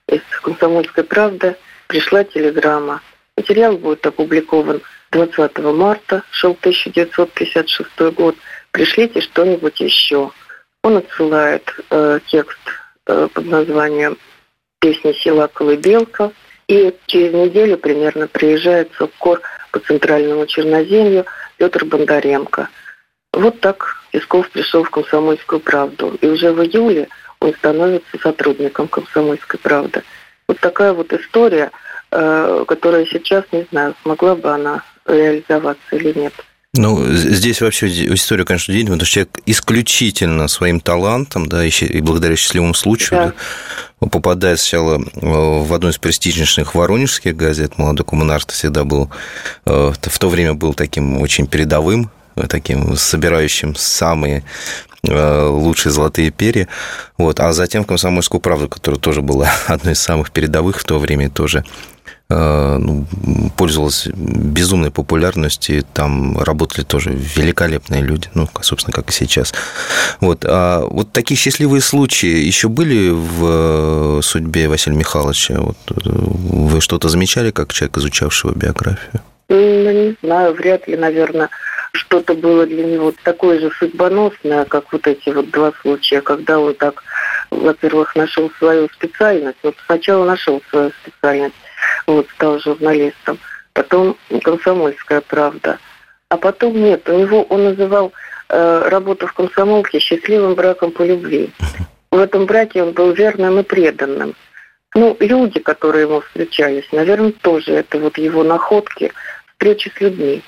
из 0.08 0.22
«Комсомольской 0.42 1.04
правды» 1.04 1.56
пришла 1.88 2.24
телеграмма. 2.24 3.02
Материал 3.38 3.78
будет 3.78 4.06
опубликован 4.06 4.82
20 5.12 5.58
марта, 5.60 6.24
шел 6.32 6.52
1956 6.60 8.16
год. 8.16 8.36
Пришлите 8.72 9.22
что-нибудь 9.22 9.80
еще. 9.80 10.32
Он 10.82 10.98
отсылает 10.98 11.72
э, 11.92 12.20
текст 12.26 12.60
э, 13.06 13.28
под 13.32 13.46
названием 13.46 14.18
«Песня 14.80 15.14
села 15.14 15.48
Колыбелка». 15.48 16.32
И 16.68 16.96
через 17.06 17.32
неделю 17.32 17.78
примерно 17.78 18.28
приезжает 18.28 18.92
Соккор 18.98 19.42
по 19.76 19.80
центральному 19.80 20.46
Черноземью 20.46 21.26
Петр 21.58 21.84
Бондаренко– 21.84 22.70
вот 23.36 23.60
так 23.60 23.98
Песков 24.12 24.50
пришел 24.50 24.86
в 24.86 24.90
«Комсомольскую 24.90 25.60
правду». 25.60 26.18
И 26.22 26.26
уже 26.26 26.54
в 26.54 26.64
июле 26.64 27.10
он 27.42 27.54
становится 27.54 28.18
сотрудником 28.18 28.88
«Комсомольской 28.88 29.60
правды». 29.60 30.04
Вот 30.48 30.60
такая 30.62 30.94
вот 30.94 31.12
история, 31.12 31.72
э, 32.12 32.64
которая 32.66 33.06
сейчас, 33.06 33.44
не 33.52 33.68
знаю, 33.72 33.94
смогла 34.04 34.36
бы 34.36 34.50
она 34.50 34.84
реализоваться 35.06 35.84
или 35.92 36.18
нет. 36.18 36.34
Ну, 36.78 37.14
здесь 37.14 37.62
вообще 37.62 37.88
история, 38.14 38.46
конечно, 38.46 38.72
удивительная, 38.72 38.98
потому 38.98 39.06
что 39.06 39.14
человек 39.14 39.40
исключительно 39.46 40.48
своим 40.48 40.80
талантом, 40.80 41.48
да, 41.48 41.66
и 41.66 42.02
благодаря 42.02 42.36
счастливому 42.36 42.74
случаю, 42.74 43.34
да. 44.00 44.08
попадает 44.08 44.60
сначала 44.60 45.02
в 45.14 45.74
одну 45.74 45.90
из 45.90 45.98
престижнейших 45.98 46.76
воронежских 46.76 47.36
газет, 47.36 47.78
«Молодой 47.78 48.06
коммунарт» 48.06 48.52
всегда 48.52 48.84
был, 48.84 49.10
э, 49.66 49.94
в 50.02 50.20
то 50.20 50.30
время 50.30 50.54
был 50.54 50.74
таким 50.74 51.22
очень 51.22 51.48
передовым 51.48 52.10
таким 52.48 52.96
собирающим 52.96 53.76
самые 53.76 54.44
э, 55.08 55.48
лучшие 55.48 55.92
золотые 55.92 56.32
перья. 56.32 56.68
Вот. 57.18 57.40
А 57.40 57.54
затем 57.54 57.84
в 57.84 57.88
«Комсомольскую 57.88 58.42
правду», 58.42 58.68
которая 58.68 59.00
тоже 59.00 59.22
была 59.22 59.50
одной 59.68 59.94
из 59.94 60.02
самых 60.02 60.32
передовых 60.32 60.80
в 60.80 60.84
то 60.84 61.00
время, 61.00 61.30
тоже 61.30 61.64
э, 62.30 62.78
ну, 62.80 63.06
пользовалась 63.56 64.08
безумной 64.08 64.92
популярностью, 64.92 65.84
там 65.94 66.38
работали 66.40 66.84
тоже 66.84 67.12
великолепные 67.12 68.02
люди, 68.02 68.30
ну, 68.34 68.50
собственно, 68.62 68.94
как 68.94 69.10
и 69.10 69.14
сейчас. 69.14 69.54
Вот, 70.20 70.46
а 70.46 70.86
вот 70.88 71.12
такие 71.12 71.38
счастливые 71.38 71.82
случаи 71.82 72.44
еще 72.46 72.68
были 72.68 73.10
в 73.10 74.22
судьбе 74.22 74.68
Василия 74.68 74.98
Михайловича? 74.98 75.60
Вот, 75.60 75.78
э, 75.92 75.94
вы 76.04 76.82
что-то 76.82 77.10
замечали, 77.10 77.52
как 77.52 77.74
человек, 77.74 77.98
изучавшего 77.98 78.54
биографию? 78.54 79.22
Ну, 79.48 79.92
не 79.92 80.16
знаю, 80.24 80.56
вряд 80.56 80.88
ли, 80.88 80.98
наверное, 80.98 81.50
что-то 81.96 82.34
было 82.36 82.66
для 82.66 82.86
него 82.86 83.14
такое 83.24 83.60
же 83.60 83.72
судьбоносное, 83.72 84.66
как 84.66 84.92
вот 84.94 85.08
эти 85.08 85.30
вот 85.30 85.50
два 85.50 85.74
случая, 85.82 86.22
когда 86.22 86.60
он 86.60 86.76
так, 86.76 87.04
во-первых, 87.50 88.16
нашел 88.16 88.52
свою 88.60 88.88
специальность. 88.90 89.58
Вот 89.64 89.76
сначала 89.86 90.26
нашел 90.26 90.62
свою 90.70 90.92
специальность, 91.02 91.56
вот, 92.06 92.28
стал 92.36 92.60
журналистом, 92.60 93.40
потом 93.74 94.18
«Комсомольская 94.44 95.22
правда». 95.22 95.80
А 96.30 96.38
потом 96.38 96.74
нет, 96.74 97.08
у 97.08 97.18
него 97.18 97.44
он 97.44 97.66
называл 97.66 98.12
э, 98.50 98.88
работу 98.90 99.28
в 99.28 99.34
комсомолке 99.34 100.00
счастливым 100.00 100.56
браком 100.56 100.92
по 100.92 101.04
любви. 101.04 101.52
В 102.12 102.18
этом 102.18 102.46
браке 102.46 102.84
он 102.84 102.94
был 102.94 103.12
верным 103.12 103.60
и 103.60 103.64
преданным. 103.64 104.36
Ну, 104.96 105.16
люди, 105.20 105.60
которые 105.60 106.04
ему 106.04 106.22
встречались, 106.22 106.86
наверное, 106.92 107.32
тоже 107.32 107.74
это 107.74 108.00
вот 108.00 108.18
его 108.18 108.44
находки, 108.44 109.12
встречи 109.52 109.92
с 109.96 110.02
людьми. 110.02 110.42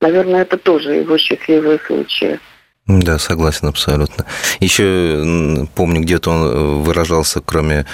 Наверное, 0.00 0.42
это 0.42 0.56
тоже 0.56 0.94
его 0.94 1.18
счастливые 1.18 1.78
случаи. 1.86 2.38
Да, 2.86 3.18
согласен 3.18 3.68
абсолютно. 3.68 4.24
Еще 4.60 5.66
помню, 5.74 6.00
где-то 6.00 6.30
он 6.30 6.42
э, 6.42 6.82
выражался, 6.84 7.42
кроме 7.44 7.84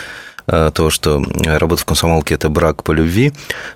э, 0.46 0.70
того, 0.72 0.90
что 0.90 1.22
работа 1.44 1.82
в 1.82 1.84
комсомолке– 1.84 2.34
это 2.36 2.48
брак 2.48 2.84
по 2.84 2.92
любви, 2.92 3.32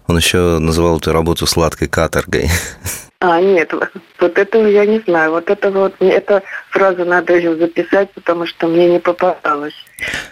он 0.07 0.17
еще 0.17 0.59
называл 0.59 0.99
эту 0.99 1.13
работу 1.13 1.47
сладкой 1.47 1.89
каторгой. 1.89 2.49
А, 3.21 3.41
нет, 3.41 3.73
вот 4.21 4.39
этого 4.39 4.67
я 4.69 4.87
не 4.87 5.01
знаю. 5.01 5.33
Вот 5.33 5.51
это 5.51 5.73
вот, 5.73 5.95
эта 5.99 6.45
фраза 6.71 7.05
надо 7.05 7.37
ее 7.37 7.57
записать, 7.57 8.13
потому 8.13 8.47
что 8.47 8.69
мне 8.69 8.89
не 8.89 9.01
попадалось. 9.01 9.75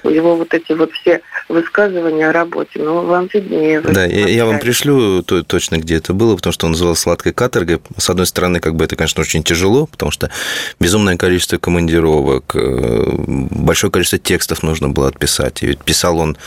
У 0.04 0.10
него 0.10 0.36
вот 0.36 0.54
эти 0.54 0.72
вот 0.72 0.92
все 0.92 1.20
высказывания 1.48 2.28
о 2.28 2.32
работе, 2.32 2.78
ну, 2.78 3.04
вам 3.04 3.28
виднее. 3.34 3.80
Да, 3.80 4.04
я, 4.04 4.28
я 4.28 4.46
вам 4.46 4.60
пришлю 4.60 5.24
то, 5.24 5.42
точно, 5.42 5.78
где 5.78 5.96
это 5.96 6.12
было, 6.12 6.36
потому 6.36 6.52
что 6.52 6.66
он 6.66 6.72
называл 6.72 6.94
сладкой 6.94 7.32
каторгой. 7.32 7.80
С 7.96 8.08
одной 8.08 8.26
стороны, 8.26 8.60
как 8.60 8.76
бы 8.76 8.84
это, 8.84 8.94
конечно, 8.94 9.20
очень 9.20 9.42
тяжело, 9.42 9.86
потому 9.86 10.12
что 10.12 10.30
безумное 10.78 11.16
количество 11.16 11.58
командировок, 11.58 12.54
э, 12.54 13.04
большое 13.16 13.90
количество 13.90 14.20
текстов 14.20 14.62
нужно 14.62 14.90
было 14.90 15.08
отписать. 15.08 15.64
И 15.64 15.66
ведь 15.66 15.80
писал 15.80 16.18
он 16.18 16.38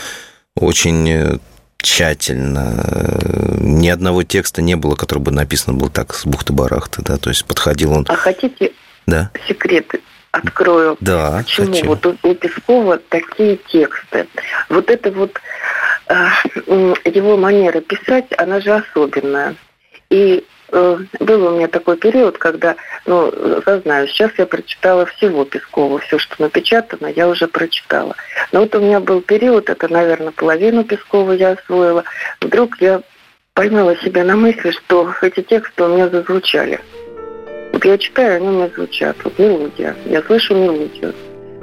очень 0.54 1.06
э, 1.10 1.38
тщательно. 1.82 2.84
Ни 3.60 3.88
одного 3.88 4.22
текста 4.22 4.62
не 4.62 4.76
было, 4.76 4.94
который 4.94 5.18
бы 5.18 5.30
написан 5.30 5.78
был 5.78 5.88
так 5.88 6.14
с 6.14 6.24
бухты-барахты, 6.26 7.02
да, 7.02 7.16
то 7.16 7.30
есть 7.30 7.44
подходил 7.44 7.92
он... 7.92 8.06
А 8.08 8.16
хотите 8.16 8.72
да? 9.06 9.30
секреты? 9.46 10.00
Открою. 10.32 10.96
Да, 11.00 11.42
Почему 11.44 11.72
хочу. 11.72 11.86
вот 11.86 12.06
у, 12.06 12.16
у 12.22 12.34
Пескова 12.34 12.98
такие 13.08 13.56
тексты? 13.56 14.28
Вот 14.68 14.88
это 14.88 15.10
вот 15.10 15.40
э, 16.06 16.14
его 17.04 17.36
манера 17.36 17.80
писать, 17.80 18.26
она 18.38 18.60
же 18.60 18.72
особенная. 18.72 19.56
И 20.08 20.44
был 20.70 21.46
у 21.46 21.56
меня 21.56 21.68
такой 21.68 21.96
период, 21.96 22.38
когда, 22.38 22.76
ну, 23.06 23.32
знаю, 23.82 24.06
сейчас 24.08 24.32
я 24.38 24.46
прочитала 24.46 25.06
всего 25.06 25.44
Пескова, 25.44 25.98
все, 25.98 26.18
что 26.18 26.40
напечатано, 26.42 27.06
я 27.06 27.28
уже 27.28 27.48
прочитала. 27.48 28.14
Но 28.52 28.60
вот 28.60 28.74
у 28.74 28.80
меня 28.80 29.00
был 29.00 29.20
период, 29.20 29.68
это, 29.68 29.92
наверное, 29.92 30.32
половину 30.32 30.84
Пескова 30.84 31.32
я 31.32 31.52
освоила. 31.52 32.04
Вдруг 32.40 32.80
я 32.80 33.02
поймала 33.54 33.96
себя 33.96 34.24
на 34.24 34.36
мысли, 34.36 34.70
что 34.70 35.12
эти 35.22 35.42
тексты 35.42 35.84
у 35.84 35.88
меня 35.88 36.08
зазвучали. 36.08 36.80
Вот 37.72 37.84
я 37.84 37.98
читаю, 37.98 38.36
они 38.36 38.48
у 38.48 38.52
меня 38.52 38.70
звучат. 38.74 39.16
Вот 39.24 39.38
мелодия. 39.38 39.96
Я 40.06 40.22
слышу 40.22 40.54
мелодию. 40.54 41.14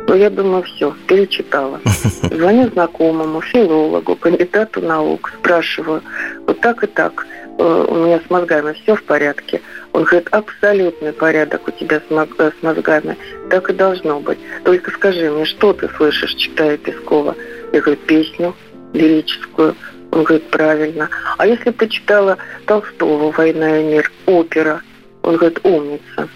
Но 0.07 0.15
я 0.15 0.29
думаю, 0.29 0.63
все, 0.63 0.95
перечитала. 1.05 1.81
Звоню 2.21 2.69
знакомому, 2.69 3.41
филологу, 3.41 4.15
кандидату 4.15 4.81
наук, 4.81 5.33
спрашиваю, 5.39 6.01
вот 6.45 6.59
так 6.61 6.83
и 6.83 6.87
так– 6.87 7.25
Э, 7.36 7.36
у 7.57 7.95
меня 7.95 8.19
с 8.25 8.29
мозгами 8.29 8.73
все 8.73 8.95
в 8.95 9.03
порядке. 9.03 9.61
Он 9.93 10.03
говорит, 10.03 10.27
абсолютный 10.31 11.13
порядок 11.13 11.67
у 11.67 11.71
тебя 11.71 11.99
с, 11.99 12.03
э, 12.11 12.51
мозгами. 12.61 13.17
Так 13.49 13.69
и 13.69 13.73
должно 13.73 14.19
быть. 14.19 14.37
Только 14.63 14.91
скажи 14.91 15.29
мне, 15.29 15.45
что 15.45 15.73
ты 15.73 15.89
слышишь, 15.97 16.35
читая 16.35 16.77
Пескова? 16.77 17.35
Я 17.73 17.81
говорю, 17.81 17.99
песню 18.05 18.55
лирическую. 18.93 19.75
Он 20.11 20.23
говорит, 20.23 20.49
правильно. 20.49 21.09
А 21.37 21.47
если 21.47 21.71
ты 21.71 21.87
читала 21.87 22.37
Толстого 22.65 23.31
«Война 23.31 23.79
и 23.79 23.83
мир», 23.83 24.11
опера? 24.25 24.81
Он 25.23 25.35
говорит, 25.35 25.59
умница. 25.63 26.29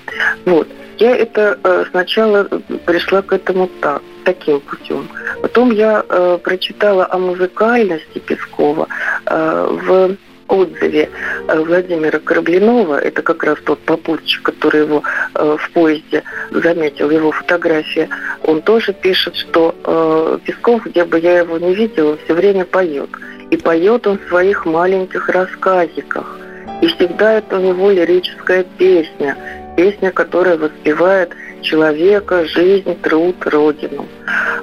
Вот. 0.45 0.67
Я 0.97 1.15
это 1.15 1.57
э, 1.63 1.85
сначала 1.89 2.43
пришла 2.85 3.21
к 3.21 3.33
этому 3.33 3.69
так, 3.79 4.01
таким 4.23 4.59
путем. 4.59 5.07
Потом 5.41 5.71
я 5.71 6.05
э, 6.07 6.37
прочитала 6.43 7.07
о 7.09 7.17
музыкальности 7.17 8.19
Пескова 8.19 8.87
э, 9.25 9.77
в 9.81 10.15
отзыве 10.51 11.09
э, 11.47 11.59
Владимира 11.59 12.19
Корабленова, 12.19 12.99
это 12.99 13.21
как 13.21 13.43
раз 13.43 13.57
тот 13.65 13.79
попутчик, 13.79 14.43
который 14.43 14.81
его 14.81 15.03
э, 15.33 15.57
в 15.59 15.71
поезде 15.71 16.23
заметил, 16.51 17.09
его 17.09 17.31
фотография, 17.31 18.09
он 18.43 18.61
тоже 18.61 18.93
пишет, 18.93 19.35
что 19.35 19.73
э, 19.83 20.39
Песков, 20.45 20.85
где 20.85 21.05
бы 21.05 21.19
я 21.19 21.39
его 21.39 21.57
не 21.57 21.73
видела, 21.73 22.17
все 22.25 22.33
время 22.33 22.65
поет. 22.65 23.09
И 23.49 23.57
поет 23.57 24.07
он 24.07 24.19
в 24.19 24.27
своих 24.29 24.65
маленьких 24.65 25.27
рассказиках. 25.29 26.37
И 26.81 26.87
всегда 26.87 27.33
это 27.33 27.57
у 27.57 27.61
него 27.61 27.91
лирическая 27.91 28.63
песня, 28.77 29.37
песня, 29.75 30.11
которая 30.11 30.57
воспевает 30.57 31.31
человека, 31.61 32.45
жизнь, 32.45 32.97
труд, 33.01 33.35
родину. 33.45 34.07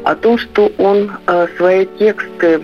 О 0.05 0.15
том, 0.15 0.39
что 0.39 0.73
он 0.79 1.13
свои 1.57 1.87
тексты 1.99 2.63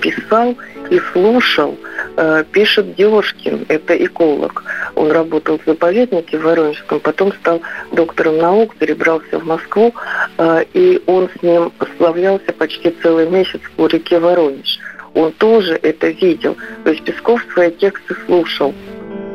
писал 0.00 0.56
и 0.90 0.98
слушал, 1.12 1.76
э, 2.16 2.44
пишет 2.50 2.94
Девушкин, 2.96 3.66
это 3.68 3.94
эколог. 3.94 4.64
Он 4.94 5.10
работал 5.10 5.58
в 5.58 5.66
заповеднике 5.66 6.38
в 6.38 6.42
Воронежском, 6.42 7.00
потом 7.00 7.32
стал 7.32 7.62
доктором 7.92 8.38
наук, 8.38 8.74
перебрался 8.76 9.38
в 9.38 9.46
Москву, 9.46 9.94
э, 10.38 10.64
и 10.74 11.02
он 11.06 11.28
с 11.38 11.42
ним 11.42 11.72
славлялся 11.96 12.52
почти 12.52 12.90
целый 13.02 13.28
месяц 13.28 13.60
по 13.76 13.86
реке 13.86 14.18
Воронеж. 14.18 14.78
Он 15.14 15.32
тоже 15.32 15.78
это 15.82 16.08
видел. 16.08 16.56
То 16.84 16.90
есть 16.90 17.04
Песков 17.04 17.44
свои 17.52 17.70
тексты 17.70 18.16
слушал. 18.26 18.74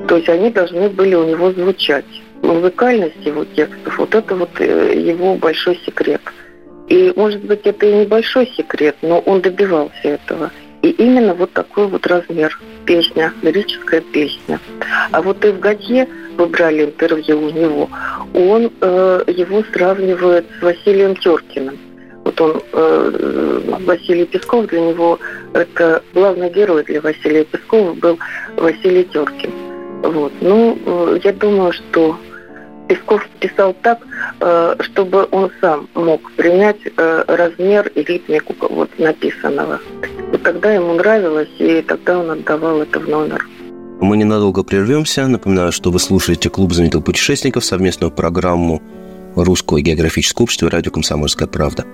То 0.08 0.18
есть 0.18 0.30
они 0.30 0.50
должны 0.50 0.90
были 0.90 1.16
у 1.16 1.26
него 1.26 1.52
звучать. 1.52 2.06
Музыкальность 2.42 3.26
его 3.26 3.44
текстов, 3.44 3.98
вот 3.98 4.14
это 4.14 4.36
вот 4.36 4.50
э, 4.60 4.94
его 4.96 5.36
большой 5.36 5.80
секрет. 5.86 6.22
И, 6.88 7.14
может 7.16 7.42
быть, 7.44 7.62
это 7.64 7.86
и 7.86 7.94
небольшой 7.94 8.52
секрет, 8.56 8.96
но 9.02 9.20
он 9.20 9.42
добивался 9.42 9.96
этого. 10.04 10.52
И 10.82 10.90
именно 10.90 11.34
вот 11.34 11.52
такой 11.54 11.88
вот 11.88 12.06
размер 12.06 12.60
песня, 12.86 13.34
лирическая 13.42 14.02
песня. 14.02 14.60
А 15.12 15.22
вот 15.22 15.44
и 15.44 15.50
в 15.50 15.60
Гадье 15.60 16.08
вы 16.38 16.46
брали 16.48 16.86
интервью 16.86 17.42
у 17.42 17.50
него, 17.50 17.90
он 18.34 18.72
э, 18.82 19.24
его 19.28 19.64
сравнивает 19.74 20.46
с 20.60 20.62
Василием 20.62 21.16
Теркиным. 21.16 21.78
Вот 22.24 22.42
он, 22.42 22.62
э, 22.74 23.62
Василий 23.86 24.26
Песков, 24.26 24.68
для 24.68 24.82
него 24.82 25.20
это 25.54 26.04
главный 26.14 26.50
герой 26.50 26.84
для 26.84 27.02
Василия 27.02 27.46
Пескова 27.46 27.94
был 27.94 28.20
Василий 28.58 29.06
Теркин. 29.06 29.52
Вот. 30.04 30.34
Ну, 30.42 30.78
э, 30.86 31.20
я 31.24 31.34
думаю, 31.34 31.72
что 31.72 32.18
Песков 32.88 33.28
писал 33.40 33.76
так, 33.82 34.00
э, 34.42 34.76
чтобы 34.82 35.28
он 35.32 35.52
сам 35.62 35.88
мог 35.96 36.32
принять 36.34 36.78
э, 36.86 37.24
размер 37.28 37.88
и 37.96 38.04
ритмику 38.04 38.56
вот 38.70 38.90
написанного. 39.00 39.80
И 40.34 40.38
тогда 40.38 40.74
ему 40.74 40.94
нравилось, 40.94 41.50
и 41.58 41.82
тогда 41.82 42.20
он 42.20 42.32
отдавал 42.32 42.82
это 42.82 43.00
в 43.00 43.10
номер. 43.10 43.46
Мы 44.02 44.18
ненадолго 44.18 44.64
прервемся. 44.64 45.28
Напоминаю, 45.28 45.72
что 45.72 45.90
вы 45.90 46.00
слушаете 46.00 46.50
«Клуб 46.50 46.74
знаменитых 46.74 47.04
путешественников», 47.04 47.66
совместную 47.66 48.12
программу 48.12 48.82
Русского 49.36 49.82
географического 49.82 50.44
общества 50.44 50.68
и 50.68 50.70
радио 50.70 50.92
«Комсомольская 50.92 51.48
правда». 51.48 51.86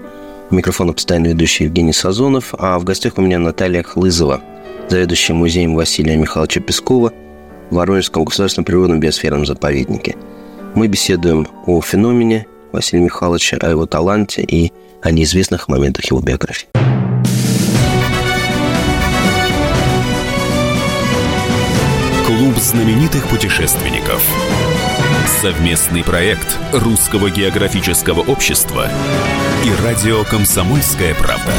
У 0.50 0.56
микрофона 0.56 0.92
постоянно 0.92 1.28
ведущий 1.28 1.66
Евгений 1.66 1.94
Сазонов, 1.94 2.54
а 2.58 2.78
в 2.80 2.84
гостях 2.84 3.18
у 3.18 3.22
меня 3.22 3.40
Наталья 3.40 3.84
Хлызова, 3.84 4.42
заведующая 4.90 5.36
музеем 5.36 5.76
Василия 5.76 6.18
Михайловича 6.18 6.60
Пескова 6.60 7.14
в 7.70 7.76
Воронежском 7.76 8.26
государственном 8.26 8.66
природном 8.66 9.00
биосферном 9.00 9.46
заповеднике– 9.46 10.18
мы 10.76 10.88
беседуем 10.88 11.48
о 11.66 11.82
феномене 11.82 12.48
Василия 12.72 13.04
Михайловича, 13.04 13.58
о 13.58 13.70
его 13.70 13.86
таланте 13.86 14.42
и 14.42 14.72
о 15.02 15.12
неизвестных 15.12 15.68
моментах 15.68 16.06
его 16.06 16.22
биографии. 16.22 16.68
Клуб 22.26 22.56
знаменитых 22.58 23.28
путешественников. 23.28 24.24
Совместный 25.42 26.04
проект 26.04 26.58
Русского 26.72 27.30
географического 27.30 28.22
общества 28.22 28.88
и 29.66 29.84
радио 29.84 30.24
«Комсомольская 30.24 31.14
правда». 31.16 31.52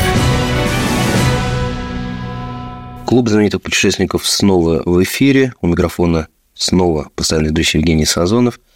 Клуб 3.05 3.29
знаменитых 3.29 3.61
путешественников 3.61 4.27
снова 4.27 4.83
в 4.87 5.03
эфире. 5.03 5.53
У 5.61 5.67
микрофона 5.67 6.29
снова 6.55 7.11
постоянно 7.15 7.49
ведущий 7.49 7.79
Евгений 7.79 8.07
Сазонов– 8.07 8.59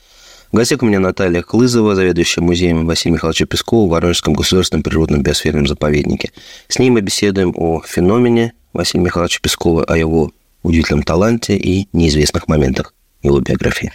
в 0.52 0.56
гостях 0.56 0.82
у 0.82 0.86
меня 0.86 1.00
Наталья 1.00 1.42
Клызова, 1.42 1.94
заведующая 1.94 2.42
музеем 2.42 2.86
Василия 2.86 3.14
Михайловича 3.14 3.46
Пескова 3.46 3.86
в 3.86 3.90
Воронежском 3.90 4.34
государственном 4.34 4.82
природном 4.82 5.22
биосферном 5.22 5.66
заповеднике. 5.66 6.30
С 6.68 6.78
ней 6.78 6.90
мы 6.90 7.00
беседуем 7.00 7.52
о 7.56 7.82
феномене 7.82 8.52
Василия 8.72 9.04
Михайловича 9.04 9.40
Пескова, 9.42 9.84
о 9.84 9.96
его 9.96 10.30
удивительном 10.62 11.02
таланте 11.02 11.56
и 11.56 11.88
неизвестных 11.92 12.48
моментах 12.48 12.94
его 13.22 13.40
биографии. 13.40 13.92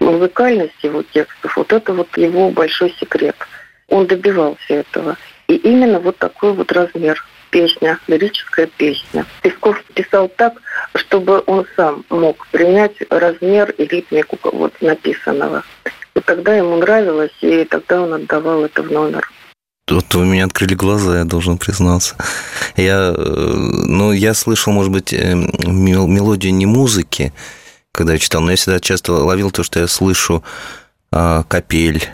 музыкальность 0.00 0.82
его 0.82 1.02
текстов, 1.02 1.56
вот 1.56 1.72
это 1.72 1.92
вот 1.92 2.16
его 2.16 2.50
большой 2.50 2.94
секрет. 2.98 3.36
Он 3.88 4.06
добивался 4.06 4.58
этого. 4.68 5.16
И 5.48 5.56
именно 5.56 6.00
вот 6.00 6.16
такой 6.18 6.52
вот 6.52 6.72
размер 6.72 7.24
песня, 7.50 7.98
лирическая 8.06 8.66
песня. 8.66 9.26
Песков 9.42 9.82
писал 9.94 10.28
так, 10.28 10.54
чтобы 10.94 11.42
он 11.46 11.66
сам 11.76 12.04
мог 12.08 12.46
принять 12.48 12.96
размер 13.10 13.70
и 13.70 13.84
ритмику 13.84 14.38
вот 14.52 14.80
написанного. 14.80 15.62
И 16.14 16.20
тогда 16.20 16.56
ему 16.56 16.76
нравилось, 16.76 17.36
и 17.40 17.64
тогда 17.64 18.02
он 18.02 18.14
отдавал 18.14 18.64
это 18.64 18.82
в 18.82 18.90
номер. 18.90 19.28
Вот 19.88 20.14
вы 20.14 20.24
меня 20.24 20.44
открыли 20.44 20.74
глаза, 20.74 21.18
я 21.18 21.24
должен 21.24 21.58
признаться. 21.58 22.14
Я, 22.76 23.12
э, 23.16 23.22
ну, 23.24 24.12
я 24.12 24.34
слышал, 24.34 24.72
может 24.72 24.92
быть, 24.92 25.12
э, 25.12 25.34
мелодию 25.34 26.54
не 26.54 26.66
музыки, 26.66 27.32
когда 27.92 28.12
я 28.12 28.18
читал, 28.18 28.40
но 28.40 28.52
я 28.52 28.56
всегда 28.56 28.78
часто 28.78 29.12
ловил 29.12 29.50
то, 29.50 29.64
что 29.64 29.80
я 29.80 29.88
слышу 29.88 30.44
а, 31.12 31.42
капель, 31.42 32.08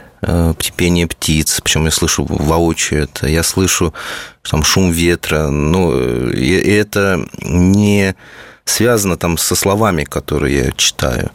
пение 0.77 1.07
птиц, 1.07 1.61
причем 1.63 1.85
я 1.85 1.91
слышу 1.91 2.25
воочию 2.29 3.05
это, 3.05 3.27
я 3.29 3.43
слышу 3.43 3.95
там 4.43 4.63
шум 4.63 4.91
ветра, 4.91 5.49
ну, 5.49 6.31
и 6.31 6.51
это 6.53 7.27
не 7.43 8.15
связано 8.65 9.17
там 9.17 9.39
со 9.39 9.55
словами, 9.55 10.05
которые 10.05 10.67
я 10.67 10.73
читаю. 10.73 11.31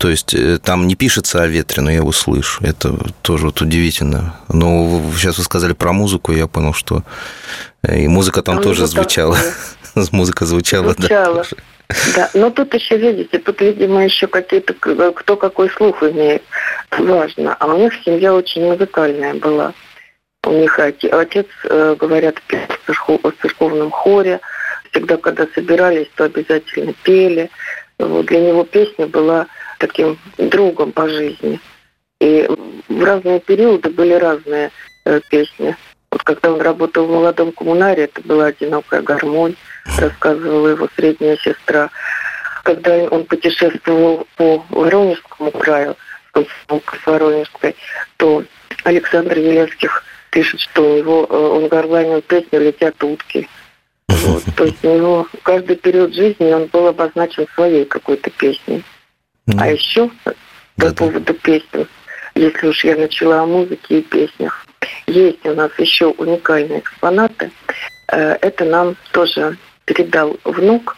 То 0.00 0.08
есть 0.08 0.32
э, 0.32 0.58
там 0.58 0.86
не 0.86 0.94
пишется 0.94 1.42
о 1.42 1.46
ветре, 1.46 1.82
но 1.82 1.90
я 1.90 1.98
его 1.98 2.12
слышу. 2.12 2.64
Это 2.64 2.96
тоже 3.20 3.46
вот 3.46 3.60
удивительно. 3.60 4.34
Но 4.48 5.02
сейчас 5.14 5.36
вы 5.36 5.44
сказали 5.44 5.74
про 5.74 5.92
музыку, 5.92 6.32
я 6.32 6.46
понял, 6.46 6.72
что 6.72 7.02
э, 7.82 8.00
и 8.00 8.08
музыка 8.08 8.40
там 8.42 8.60
а 8.60 8.62
тоже 8.62 8.86
звучала. 8.86 9.36
Музыка 10.10 10.46
звучала, 10.46 10.94
звучала. 10.94 11.44
да. 11.50 11.56
Да, 12.14 12.30
но 12.34 12.50
тут 12.50 12.72
еще, 12.74 12.96
видите, 12.96 13.38
тут, 13.38 13.60
видимо, 13.60 14.04
еще 14.04 14.26
какие-то, 14.26 14.74
кто 14.74 15.36
какой 15.36 15.68
слух 15.70 16.02
имеет. 16.02 16.42
Важно. 16.90 17.54
А 17.58 17.66
у 17.66 17.78
них 17.78 17.92
семья 18.04 18.34
очень 18.34 18.64
музыкальная 18.64 19.34
была. 19.34 19.72
У 20.44 20.52
них 20.52 20.78
отец, 20.78 21.46
э, 21.64 21.96
говорят, 21.98 22.40
пел 22.42 22.60
в 22.86 23.32
церковном 23.42 23.90
хоре. 23.90 24.40
Всегда, 24.90 25.16
когда 25.16 25.46
собирались, 25.54 26.08
то 26.14 26.24
обязательно 26.24 26.94
пели. 27.02 27.50
Вот 27.98 28.26
для 28.26 28.40
него 28.40 28.64
песня 28.64 29.06
была 29.06 29.46
таким 29.78 30.18
другом 30.38 30.92
по 30.92 31.08
жизни. 31.08 31.60
И 32.20 32.48
в 32.88 33.04
разные 33.04 33.40
периоды 33.40 33.90
были 33.90 34.14
разные 34.14 34.70
э, 35.04 35.20
песни. 35.30 35.76
Вот 36.10 36.22
когда 36.22 36.52
он 36.52 36.60
работал 36.60 37.06
в 37.06 37.10
молодом 37.10 37.52
коммунаре, 37.52 38.04
это 38.04 38.20
была 38.22 38.46
одинокая 38.46 39.02
гармонь, 39.02 39.54
рассказывала 39.98 40.68
его 40.68 40.88
средняя 40.96 41.36
сестра. 41.36 41.90
Когда 42.64 42.94
он 42.94 43.24
путешествовал 43.24 44.26
по 44.36 44.64
Воронежскому 44.70 45.50
краю, 45.50 45.96
с 46.34 47.06
Воронежской, 47.06 47.74
то 48.16 48.44
Александр 48.84 49.38
Елецких 49.38 50.04
пишет, 50.30 50.60
что 50.60 50.82
у 50.82 50.98
него 50.98 51.26
э, 51.28 51.34
он 51.34 51.68
горланил 51.68 52.22
песню 52.22 52.60
«Летят 52.60 53.02
утки». 53.02 53.48
Вот. 54.08 54.44
То 54.56 54.64
есть 54.64 54.84
у 54.84 54.94
него 54.94 55.26
каждый 55.42 55.76
период 55.76 56.14
жизни 56.14 56.52
он 56.52 56.66
был 56.66 56.86
обозначен 56.88 57.46
своей 57.54 57.84
какой-то 57.84 58.30
песней. 58.30 58.84
А 59.58 59.68
еще 59.68 60.10
по 60.76 60.92
поводу 60.94 61.34
песен, 61.34 61.88
если 62.34 62.68
уж 62.68 62.84
я 62.84 62.96
начала 62.96 63.42
о 63.42 63.46
музыке 63.46 63.98
и 63.98 64.02
песнях, 64.02 64.64
есть 65.06 65.44
у 65.44 65.54
нас 65.54 65.70
еще 65.78 66.06
уникальные 66.06 66.80
экспонаты. 66.80 67.50
Э, 68.12 68.36
это 68.40 68.64
нам 68.64 68.96
тоже 69.12 69.56
передал 69.90 70.38
внук. 70.44 70.96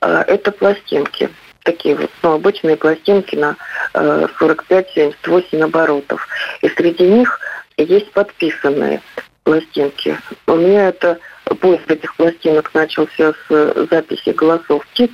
Э, 0.00 0.24
это 0.26 0.50
пластинки. 0.50 1.30
Такие 1.62 1.94
вот, 1.94 2.10
ну, 2.22 2.32
обычные 2.32 2.76
пластинки 2.76 3.36
на 3.36 3.56
45-78 3.94 5.44
э, 5.52 5.62
оборотов. 5.62 6.26
И 6.60 6.68
среди 6.68 7.04
них 7.04 7.40
есть 7.76 8.10
подписанные 8.12 9.00
пластинки. 9.44 10.18
У 10.46 10.56
меня 10.56 10.88
это 10.88 11.18
поиск 11.60 11.90
этих 11.90 12.14
пластинок 12.16 12.74
начался 12.74 13.32
с 13.32 13.86
записи 13.90 14.30
голосов 14.30 14.84
птиц 14.88 15.10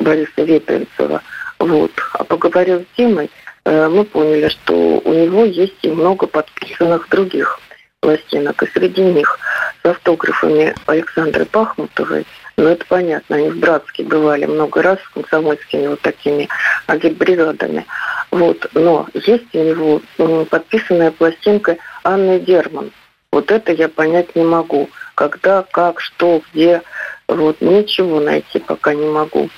Бориса 0.00 0.42
Ветренцева. 0.42 1.22
Вот. 1.58 1.92
А 2.14 2.24
поговорив 2.24 2.82
с 2.82 2.96
Димой, 2.96 3.30
мы 3.64 4.04
поняли, 4.04 4.48
что 4.48 4.74
у 4.74 5.12
него 5.12 5.44
есть 5.44 5.78
и 5.82 5.88
много 5.88 6.26
подписанных 6.26 7.08
других 7.08 7.60
пластинок, 8.00 8.62
и 8.62 8.66
среди 8.66 9.02
них 9.02 9.38
с 9.84 9.86
автографами 9.86 10.74
Александры 10.86 11.44
Пахмутовой, 11.44 12.26
ну, 12.56 12.68
это 12.68 12.86
понятно, 12.86 13.36
они 13.36 13.50
в 13.50 13.58
Братске 13.58 14.04
бывали 14.04 14.46
много 14.46 14.80
раз 14.82 14.98
с 15.00 15.08
комсомольскими 15.08 15.88
вот 15.88 16.00
такими 16.00 16.48
агитбригадами. 16.86 17.84
Вот. 18.30 18.66
Но 18.74 19.06
есть 19.12 19.54
у 19.54 19.58
него 19.58 20.00
подписанная 20.46 21.10
пластинка 21.10 21.76
Анны 22.02 22.40
Дерман. 22.40 22.92
Вот 23.30 23.50
это 23.50 23.72
я 23.72 23.88
понять 23.88 24.34
не 24.36 24.44
могу. 24.44 24.88
Когда, 25.16 25.62
как, 25.62 26.00
что, 26.00 26.40
где. 26.52 26.82
Вот 27.26 27.60
ничего 27.60 28.20
найти 28.20 28.60
пока 28.60 28.94
не 28.94 29.06
могу. 29.06 29.50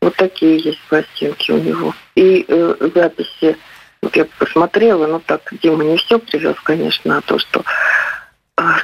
Вот 0.00 0.14
такие 0.14 0.58
есть 0.58 0.80
пластинки 0.88 1.50
у 1.50 1.58
него. 1.58 1.94
И 2.14 2.44
э, 2.46 2.74
записи 2.94 3.56
вот 4.02 4.14
я 4.14 4.26
посмотрела, 4.38 5.06
ну 5.08 5.20
так, 5.24 5.40
Дима 5.62 5.82
не 5.82 5.96
все 5.96 6.20
привез, 6.20 6.54
конечно, 6.62 7.18
а 7.18 7.20
то, 7.22 7.40
что 7.40 7.64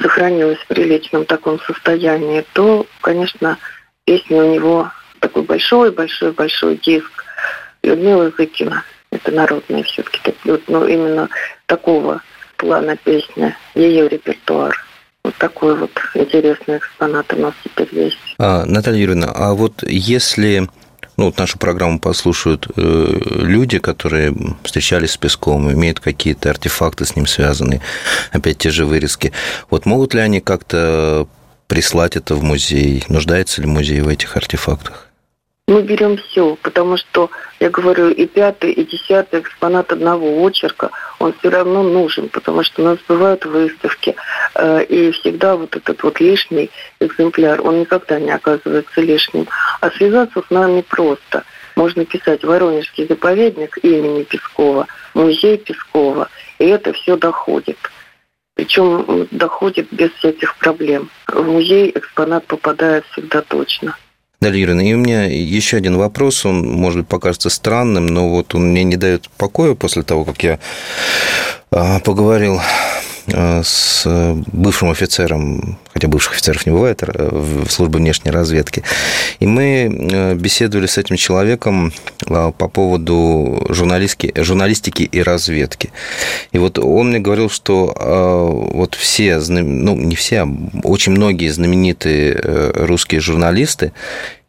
сохранилось 0.01 0.59
в 0.59 0.67
приличном 0.67 1.25
таком 1.25 1.59
состоянии, 1.61 2.45
то, 2.53 2.85
конечно, 3.01 3.57
песня 4.05 4.43
у 4.43 4.53
него 4.53 4.91
такой 5.19 5.43
большой-большой-большой 5.43 6.77
диск 6.77 7.25
Людмила 7.81 8.31
Зыкина. 8.37 8.83
Это 9.11 9.31
народная 9.31 9.83
все-таки, 9.83 10.33
ну, 10.67 10.87
именно 10.87 11.29
такого 11.65 12.21
плана 12.57 12.95
песня, 12.97 13.57
ее 13.75 14.07
репертуар. 14.07 14.75
Вот 15.23 15.35
такой 15.35 15.75
вот 15.77 15.91
интересный 16.15 16.77
экспонат 16.77 17.31
у 17.33 17.37
нас 17.37 17.53
теперь 17.63 17.89
есть. 17.91 18.17
А, 18.39 18.65
Наталья 18.65 18.99
Юрьевна, 18.99 19.31
а 19.33 19.53
вот 19.53 19.83
если 19.83 20.67
ну, 21.17 21.25
вот 21.25 21.37
нашу 21.37 21.57
программу 21.59 21.99
послушают 21.99 22.67
э, 22.75 23.19
люди, 23.39 23.79
которые 23.79 24.33
встречались 24.63 25.11
с 25.11 25.17
Песковым, 25.17 25.71
имеют 25.71 25.99
какие-то 25.99 26.49
артефакты 26.49 27.05
с 27.05 27.15
ним 27.15 27.27
связанные, 27.27 27.81
опять 28.31 28.57
те 28.57 28.69
же 28.69 28.85
вырезки. 28.85 29.31
Вот 29.69 29.85
могут 29.85 30.13
ли 30.13 30.21
они 30.21 30.39
как-то 30.39 31.27
прислать 31.67 32.15
это 32.15 32.35
в 32.35 32.43
музей? 32.43 33.03
Нуждается 33.09 33.61
ли 33.61 33.67
музей 33.67 34.01
в 34.01 34.07
этих 34.07 34.35
артефактах? 34.37 35.09
мы 35.67 35.81
берем 35.81 36.17
все, 36.17 36.57
потому 36.61 36.97
что, 36.97 37.29
я 37.59 37.69
говорю, 37.69 38.09
и 38.09 38.25
пятый, 38.25 38.71
и 38.71 38.85
десятый 38.85 39.39
экспонат 39.39 39.91
одного 39.91 40.43
очерка, 40.45 40.91
он 41.23 41.33
все 41.39 41.49
равно 41.49 41.83
нужен, 41.83 42.27
потому 42.27 42.63
что 42.63 42.81
у 42.81 42.85
нас 42.85 42.99
бывают 43.07 43.45
выставки, 43.45 44.13
э, 44.55 44.83
и 44.83 45.11
всегда 45.11 45.55
вот 45.55 45.73
этот 45.73 46.03
вот 46.03 46.19
лишний 46.19 46.69
экземпляр, 46.99 47.61
он 47.61 47.79
никогда 47.79 48.19
не 48.19 48.31
оказывается 48.31 48.99
лишним. 48.99 49.47
А 49.79 49.89
связаться 49.91 50.41
с 50.45 50.49
нами 50.49 50.81
просто. 50.81 51.45
Можно 51.77 52.03
писать 52.03 52.43
«Воронежский 52.43 53.07
заповедник» 53.07 53.77
имени 53.81 54.23
Пескова, 54.23 54.87
музей 55.13 55.57
Пескова, 55.57 56.27
и 56.59 56.65
это 56.65 56.91
все 56.91 57.15
доходит. 57.15 57.77
Причем 58.55 59.27
доходит 59.31 59.87
без 59.91 60.11
всяких 60.11 60.57
проблем. 60.57 61.09
В 61.27 61.41
музей 61.41 61.89
экспонат 61.95 62.45
попадает 62.45 63.05
всегда 63.11 63.41
точно. 63.41 63.95
Дарья 64.43 64.59
Юрьевна, 64.59 64.83
и 64.83 64.93
у 64.93 64.97
меня 64.97 65.23
еще 65.23 65.77
один 65.77 65.95
вопрос, 65.95 66.45
он, 66.45 66.67
может 66.67 66.99
быть, 66.99 67.07
покажется 67.07 67.49
странным, 67.49 68.07
но 68.07 68.27
вот 68.27 68.53
он 68.55 68.71
мне 68.71 68.83
не 68.83 68.97
дает 68.97 69.29
покоя 69.37 69.73
после 69.73 70.03
того, 70.03 70.25
как 70.25 70.43
я 70.43 70.59
а, 71.71 71.99
поговорил 71.99 72.59
а, 73.31 73.61
с 73.63 74.05
бывшим 74.51 74.89
офицером, 74.89 75.79
хотя 75.93 76.07
бывших 76.07 76.33
офицеров 76.33 76.65
не 76.65 76.71
бывает, 76.71 77.03
а, 77.03 77.29
в 77.31 77.69
службе 77.69 77.97
внешней 77.97 78.31
разведки. 78.31 78.83
И 79.39 79.45
мы 79.45 80.35
беседовали 80.35 80.87
с 80.87 80.97
этим 80.97 81.15
человеком 81.15 81.93
по 82.25 82.51
поводу 82.51 83.65
журналистики, 83.69 84.33
журналистики 84.35 85.03
и 85.03 85.21
разведки. 85.21 85.91
И 86.51 86.57
вот 86.57 86.79
он 86.79 87.09
мне 87.09 87.19
говорил, 87.19 87.49
что 87.49 87.93
вот 88.73 88.95
все, 88.95 89.39
ну 89.39 89.95
не 89.95 90.15
все, 90.15 90.41
а 90.41 90.47
очень 90.83 91.11
многие 91.11 91.49
знаменитые 91.49 92.33
э, 92.33 92.85
русские 92.85 93.21
журналисты 93.21 93.93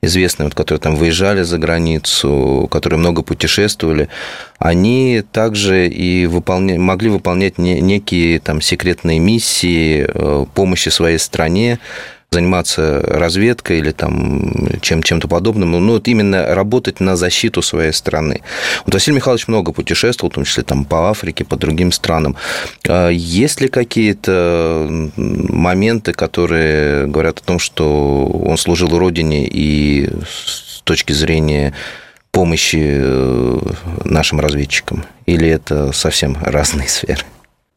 известные, 0.03 0.47
вот, 0.47 0.55
которые 0.55 0.81
там 0.81 0.97
выезжали 0.97 1.43
за 1.43 1.59
границу, 1.59 2.69
которые 2.71 2.99
много 2.99 3.23
путешествовали, 3.23 4.09
они 4.59 5.23
также 5.33 5.89
и 5.89 6.27
выполня... 6.27 6.79
могли 6.79 7.09
выполнять 7.09 7.59
некие 7.59 8.39
там 8.41 8.61
секретные 8.61 9.19
миссии 9.19 10.07
э, 10.07 10.47
помощи 10.55 10.91
своей 10.91 11.19
стране, 11.19 11.34
заниматься 12.35 13.01
разведкой 13.01 13.79
или 13.79 13.93
там 13.93 14.79
чем, 14.83 15.03
чем-то 15.03 15.29
подобным, 15.29 15.71
ну, 15.71 15.93
вот 15.93 16.09
именно 16.09 16.55
работать 16.55 17.01
на 17.01 17.17
защиту 17.17 17.63
своей 17.63 17.93
страны. 17.93 18.43
Вот 18.85 18.95
Василий 18.95 19.17
Михайлович 19.17 19.49
много 19.49 19.73
путешествовал, 19.73 20.31
в 20.31 20.35
том 20.35 20.45
числе 20.45 20.65
там 20.65 20.85
по 20.85 21.11
Африке, 21.11 21.45
по 21.45 21.57
другим 21.57 21.93
странам. 21.93 22.37
А 22.87 23.09
есть 23.09 23.61
ли 23.61 23.69
какие-то 23.69 25.11
моменты, 25.17 26.13
которые 26.13 27.07
говорят 27.07 27.39
о 27.39 27.45
том, 27.45 27.59
что 27.59 28.27
он 28.27 28.59
служил 28.59 28.99
Родине 28.99 29.47
и 29.47 30.11
с 30.27 30.83
точки 30.83 31.13
зрения 31.13 31.73
помощи 32.33 32.83
э, 32.83 33.61
нашим 34.05 34.41
разведчикам? 34.41 35.05
Или 35.27 35.49
это 35.49 35.93
совсем 35.93 36.37
разные 36.43 36.89
сферы? 36.97 37.23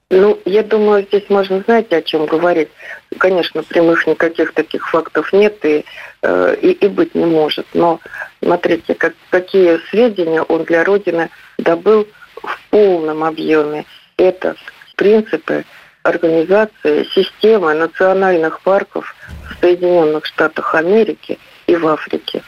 Ну, 0.10 0.40
я 0.46 0.64
думаю, 0.64 1.04
здесь 1.04 1.30
можно, 1.30 1.62
знаете, 1.62 1.98
о 1.98 2.02
чем 2.02 2.28
говорить. 2.28 2.70
Конечно, 3.18 3.62
прямых 3.62 4.08
никаких 4.08 4.54
таких 4.54 4.90
фактов 4.90 5.34
нет 5.34 5.64
и, 5.66 5.84
э, 6.22 6.56
и, 6.62 6.72
и 6.72 6.88
быть 6.88 7.14
не 7.14 7.26
может. 7.26 7.68
Но 7.74 8.00
смотрите, 8.42 8.96
как, 8.96 9.16
какие 9.30 9.80
сведения 9.90 10.42
он 10.44 10.64
для 10.64 10.86
Родины 10.86 11.30
добыл 11.58 12.08
в 12.36 12.60
полном 12.70 13.24
объеме. 13.24 13.86
Это 14.16 14.56
принципы 14.96 15.66
организации 16.04 17.04
системы 17.14 17.74
национальных 17.74 18.62
парков 18.62 19.14
в 19.50 19.60
Соединенных 19.60 20.26
Штатах 20.26 20.74
Америки 20.74 21.38
и 21.66 21.76
в 21.76 21.86
Африке. 21.86 22.44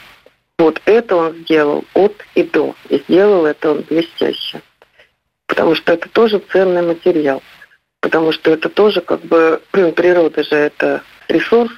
Вот 0.58 0.80
это 0.86 1.14
он 1.14 1.34
сделал 1.42 1.84
от 1.92 2.14
и 2.34 2.42
до. 2.42 2.74
И 2.88 2.98
сделал 3.00 3.44
это 3.44 3.72
он 3.72 3.84
блестяще. 3.88 4.62
Потому 5.50 5.74
что 5.74 5.92
это 5.92 6.08
тоже 6.08 6.40
ценный 6.52 6.82
материал. 6.82 7.42
Потому 8.00 8.30
что 8.30 8.52
это 8.52 8.68
тоже 8.68 9.00
как 9.00 9.20
бы 9.22 9.60
природа 9.72 10.44
же 10.44 10.54
это 10.54 11.02
ресурс. 11.28 11.72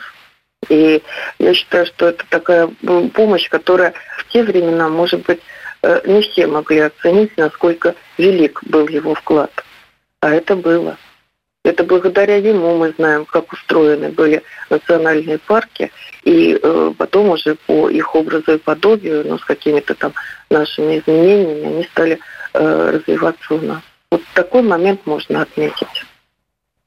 И 0.69 1.03
я 1.39 1.55
считаю, 1.55 1.87
что 1.87 2.09
это 2.09 2.25
такая 2.29 2.69
помощь, 3.15 3.49
которая 3.49 3.95
в 4.19 4.29
те 4.29 4.45
времена, 4.45 4.89
может 4.89 5.25
быть, 5.27 5.41
э, 5.83 6.03
не 6.05 6.21
все 6.21 6.47
могли 6.47 6.81
оценить, 6.81 7.37
насколько 7.39 7.95
велик 8.19 8.63
был 8.65 8.87
его 8.89 9.15
вклад. 9.15 9.51
А 10.21 10.31
это 10.31 10.55
было. 10.55 10.99
Это 11.65 11.83
благодаря 11.83 12.37
ему 12.37 12.77
мы 12.77 12.93
знаем, 12.99 13.25
как 13.25 13.53
устроены 13.53 14.11
были 14.11 14.43
национальные 14.69 15.39
парки, 15.39 15.91
и 16.25 16.59
э, 16.63 16.93
потом 16.99 17.31
уже 17.31 17.55
по 17.67 17.89
их 17.89 18.15
образу 18.15 18.53
и 18.53 18.59
подобию, 18.59 19.25
ну, 19.27 19.39
с 19.39 19.45
какими-то 19.45 19.95
там 19.95 20.13
нашими 20.51 20.99
изменениями, 20.99 21.75
они 21.75 21.85
стали 21.85 22.21
развиваться 22.53 23.55
у 23.55 23.61
нас. 23.61 23.83
Вот 24.11 24.23
такой 24.35 24.63
момент 24.63 25.07
можно 25.07 25.43
отметить. 25.43 26.05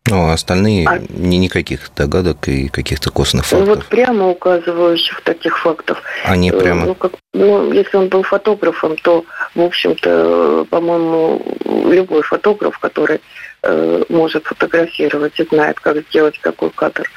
Ну, 0.08 0.28
а 0.28 0.34
остальные 0.34 0.88
а... 0.88 1.00
ни 1.10 1.38
никаких 1.38 1.90
догадок 1.96 2.48
и 2.48 2.68
каких-то 2.68 3.10
костных 3.10 3.46
фактов. 3.46 3.68
Ну, 3.68 3.74
вот 3.74 3.86
прямо 3.86 4.30
указывающих 4.30 5.22
таких 5.22 5.58
фактов. 5.58 6.02
Они 6.26 6.52
э, 6.52 6.60
прямо... 6.60 6.86
Ну, 6.86 6.94
как, 6.94 7.14
ну, 7.34 7.72
если 7.74 7.98
он 7.98 8.10
был 8.10 8.22
фотографом, 8.22 8.96
то, 8.98 9.26
в 9.56 9.62
общем-то, 9.62 10.68
по-моему, 10.70 11.42
любой 11.90 12.22
фотограф, 12.22 12.78
который 12.78 13.20
Э, 13.68 14.04
может 14.10 14.46
фотографировать 14.46 15.40
и 15.40 15.44
знает, 15.44 15.80
как 15.80 15.98
сделать 16.10 16.38
какой 16.38 16.70
кадр, 16.70 17.10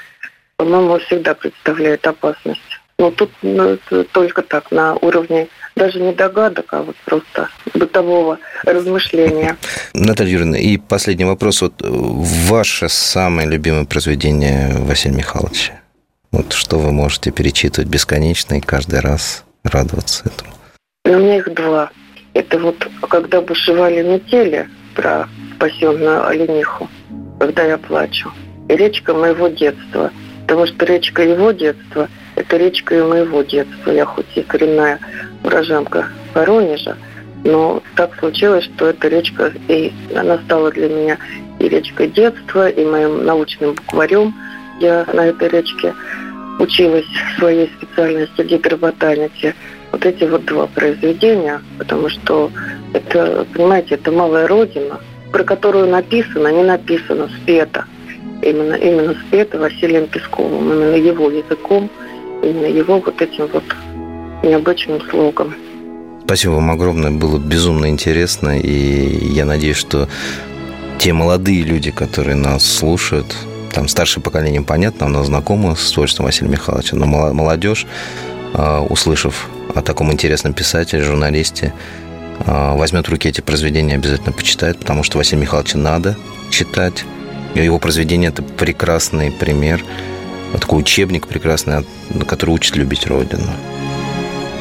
по-моему, 0.56 0.98
всегда 0.98 1.34
представляет 1.34 2.06
опасность. 2.06 2.62
Но 3.00 3.12
тут 3.12 3.30
ну, 3.42 3.78
только 4.10 4.42
так, 4.42 4.72
на 4.72 4.96
уровне 4.96 5.46
даже 5.76 6.00
не 6.00 6.12
догадок, 6.12 6.66
а 6.72 6.82
вот 6.82 6.96
просто 7.04 7.48
бытового 7.72 8.40
размышления. 8.64 9.56
Наталья 9.94 10.32
Юрьевна, 10.32 10.58
и 10.58 10.78
последний 10.78 11.24
вопрос. 11.24 11.62
Вот 11.62 11.74
ваше 11.80 12.88
самое 12.88 13.48
любимое 13.48 13.84
произведение 13.84 14.74
Василия 14.78 15.14
Михайловича? 15.14 15.80
Вот 16.32 16.52
что 16.52 16.78
вы 16.80 16.90
можете 16.90 17.30
перечитывать 17.30 17.88
бесконечно 17.88 18.56
и 18.56 18.60
каждый 18.60 18.98
раз 18.98 19.44
радоваться 19.62 20.24
этому? 20.24 20.50
У 21.04 21.20
меня 21.20 21.36
их 21.36 21.54
два. 21.54 21.90
Это 22.34 22.58
вот 22.58 22.84
когда 23.08 23.40
бушевали 23.40 24.02
метели 24.02 24.68
про 24.96 25.28
спасенную 25.54 26.26
олениху, 26.26 26.90
когда 27.38 27.62
я 27.62 27.78
плачу. 27.78 28.32
И 28.68 28.74
речка 28.74 29.14
моего 29.14 29.46
детства. 29.46 30.10
Потому 30.48 30.66
что 30.66 30.84
речка 30.84 31.22
его 31.22 31.52
детства– 31.52 32.08
это 32.38 32.56
речка 32.56 32.96
и 32.96 33.02
моего 33.02 33.42
детства. 33.42 33.90
Я 33.90 34.04
хоть 34.06 34.26
и 34.36 34.42
коренная 34.42 35.00
уроженка 35.44 36.08
Воронежа, 36.34 36.96
но 37.44 37.82
так 37.96 38.16
случилось, 38.18 38.64
что 38.64 38.86
эта 38.86 39.08
речка, 39.08 39.52
и 39.68 39.92
она 40.14 40.38
стала 40.38 40.70
для 40.70 40.88
меня 40.88 41.18
и 41.58 41.68
речкой 41.68 42.08
детства, 42.08 42.68
и 42.68 42.84
моим 42.84 43.24
научным 43.24 43.74
букварем. 43.74 44.34
Я 44.80 45.04
на 45.12 45.26
этой 45.26 45.48
речке 45.48 45.94
училась 46.60 47.06
в 47.06 47.38
своей 47.38 47.70
специальности 47.76 48.42
гидроботаники. 48.42 49.54
Вот 49.90 50.04
эти 50.04 50.24
вот 50.24 50.44
два 50.44 50.66
произведения, 50.66 51.60
потому 51.78 52.08
что 52.08 52.50
это, 52.92 53.46
понимаете, 53.54 53.94
это 53.96 54.12
малая 54.12 54.46
родина, 54.46 55.00
про 55.32 55.42
которую 55.42 55.88
написано, 55.88 56.48
не 56.48 56.62
написано, 56.62 57.28
спето. 57.42 57.84
Именно, 58.42 58.74
именно 58.74 59.16
спето 59.26 59.58
Василием 59.58 60.06
Песковым, 60.06 60.72
именно 60.72 60.94
его 60.94 61.30
языком, 61.30 61.90
именно 62.42 62.66
его 62.66 63.00
вот 63.00 63.20
этим 63.20 63.46
вот 63.48 63.64
необычным 64.42 65.00
слогом. 65.10 65.54
Спасибо 66.24 66.52
вам 66.52 66.70
огромное, 66.70 67.10
было 67.10 67.38
безумно 67.38 67.88
интересно, 67.88 68.58
и 68.58 69.32
я 69.32 69.44
надеюсь, 69.44 69.78
что 69.78 70.08
те 70.98 71.12
молодые 71.12 71.62
люди, 71.62 71.90
которые 71.90 72.34
нас 72.34 72.64
слушают, 72.64 73.34
там 73.72 73.88
старшее 73.88 74.22
поколение, 74.22 74.62
понятно, 74.62 75.06
оно 75.06 75.24
знакомо 75.24 75.74
с 75.74 75.92
творчеством 75.92 76.26
Василия 76.26 76.50
Михайловича, 76.50 76.96
но 76.96 77.06
молодежь, 77.06 77.86
а, 78.54 78.82
услышав 78.82 79.48
о 79.74 79.82
таком 79.82 80.12
интересном 80.12 80.52
писателе, 80.52 81.02
журналисте, 81.02 81.72
а, 82.40 82.74
возьмет 82.76 83.06
в 83.06 83.10
руки 83.10 83.28
эти 83.28 83.40
произведения, 83.40 83.94
обязательно 83.94 84.32
почитает, 84.32 84.78
потому 84.78 85.02
что 85.02 85.18
Василия 85.18 85.42
Михайловича 85.42 85.78
надо 85.78 86.16
читать. 86.50 87.04
Его 87.54 87.78
произведение– 87.78 88.28
это 88.30 88.42
прекрасный 88.42 89.30
пример, 89.30 89.84
такой 90.52 90.80
учебник 90.80 91.26
прекрасный, 91.26 91.84
который 92.26 92.50
учит 92.50 92.76
любить 92.76 93.06
Родину. 93.06 93.44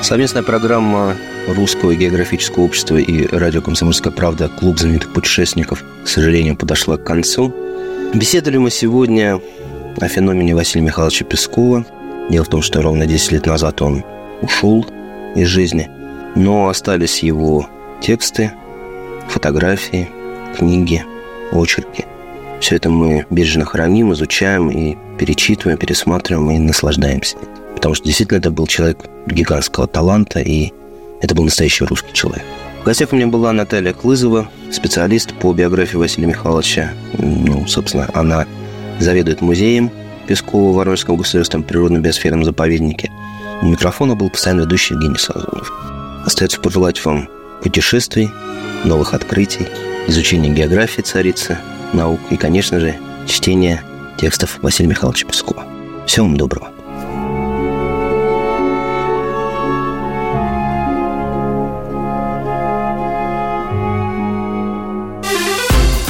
Совместная 0.02 0.44
программа 0.44 1.16
Русского 1.48 1.96
географического 1.96 2.64
общества 2.64 2.98
и 2.98 3.28
радио 3.28 3.62
«Комсомольская 3.62 4.12
правда» 4.12 4.48
«Клуб 4.48 4.80
знаменитых 4.80 5.14
путешественников», 5.14 5.84
к 6.04 6.08
сожалению, 6.08 6.56
подошла 6.56 6.98
к 6.98 7.04
концу. 7.04 7.54
Беседовали 8.14 8.58
мы 8.58 8.70
сегодня 8.70 9.40
о 10.00 10.08
феномене 10.08 10.56
Василия 10.56 10.86
Михайловича 10.86 11.26
Пескова. 11.26 11.86
Дело 12.30 12.46
в 12.46 12.50
том, 12.50 12.62
что 12.62 12.82
ровно 12.82 13.06
10 13.06 13.32
лет 13.32 13.46
назад 13.46 13.82
он 13.82 14.04
ушел 14.42 14.86
из 15.36 15.48
жизни– 15.48 15.90
но 16.38 16.68
остались 16.68 17.24
его 17.24 17.68
тексты, 18.00 18.52
фотографии, 19.28 20.08
книги, 20.56 21.04
очерки. 21.52 22.06
Все 22.60 22.76
это 22.76 22.90
мы 22.90 23.26
бережно 23.30 23.66
храним, 23.66 24.14
изучаем 24.14 24.70
и 24.70 24.98
перечитываем, 25.18 25.78
пересматриваем 25.78 26.50
и 26.52 26.60
наслаждаемся. 26.60 27.38
Потому 27.76 27.96
что 27.96 28.06
действительно 28.06 28.40
это 28.40 28.52
был 28.52 28.68
человек 28.68 29.00
гигантского 29.28 29.88
таланта, 29.88 30.40
и 30.40 30.72
это 31.22 31.36
был 31.36 31.44
настоящий 31.44 31.86
русский 31.86 32.14
человек. 32.14 32.44
В 32.82 32.86
гостях 32.86 33.12
у 33.12 33.16
меня 33.16 33.28
была 33.28 33.54
Наталья 33.54 33.94
Клызова, 33.94 34.50
специалист 34.72 35.34
по 35.34 35.54
биографии 35.54 35.98
Василия 35.98 36.28
Михайловича. 36.28 36.94
Ну, 37.18 37.68
собственно, 37.68 38.10
она 38.14 38.46
заведует 39.00 39.42
музеем 39.42 39.92
Пескова 40.28 40.72
в 40.72 40.76
Воронежском 40.76 41.16
государственном 41.16 41.64
природном 41.64 42.02
биосферном 42.02 42.44
заповеднике. 42.44 43.12
У 43.62 43.68
микрофона 43.68 44.16
был 44.16 44.30
постоянно 44.30 44.62
ведущий 44.62 44.94
Евгений 44.94 45.18
Сазонов. 45.18 45.72
Остается 46.26 46.60
пожелать 46.60 47.04
вам 47.06 47.30
путешествий, 47.62 48.30
новых 48.84 49.14
открытий, 49.14 49.68
изучения 50.08 50.50
географии 50.50 51.02
царицы, 51.02 51.58
наук 51.94 52.20
и, 52.30 52.38
конечно 52.38 52.80
же, 52.80 52.96
чтения 53.28 53.84
текстов 54.18 54.60
Василия 54.62 54.90
Михайловича 54.90 55.28
Пескова. 55.28 55.66
Всего 56.06 56.26
вам 56.26 56.38
доброго. 56.38 56.72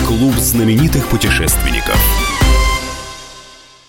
Клуб 0.05 0.35
знаменитых 0.35 1.07
путешественников– 1.07 1.97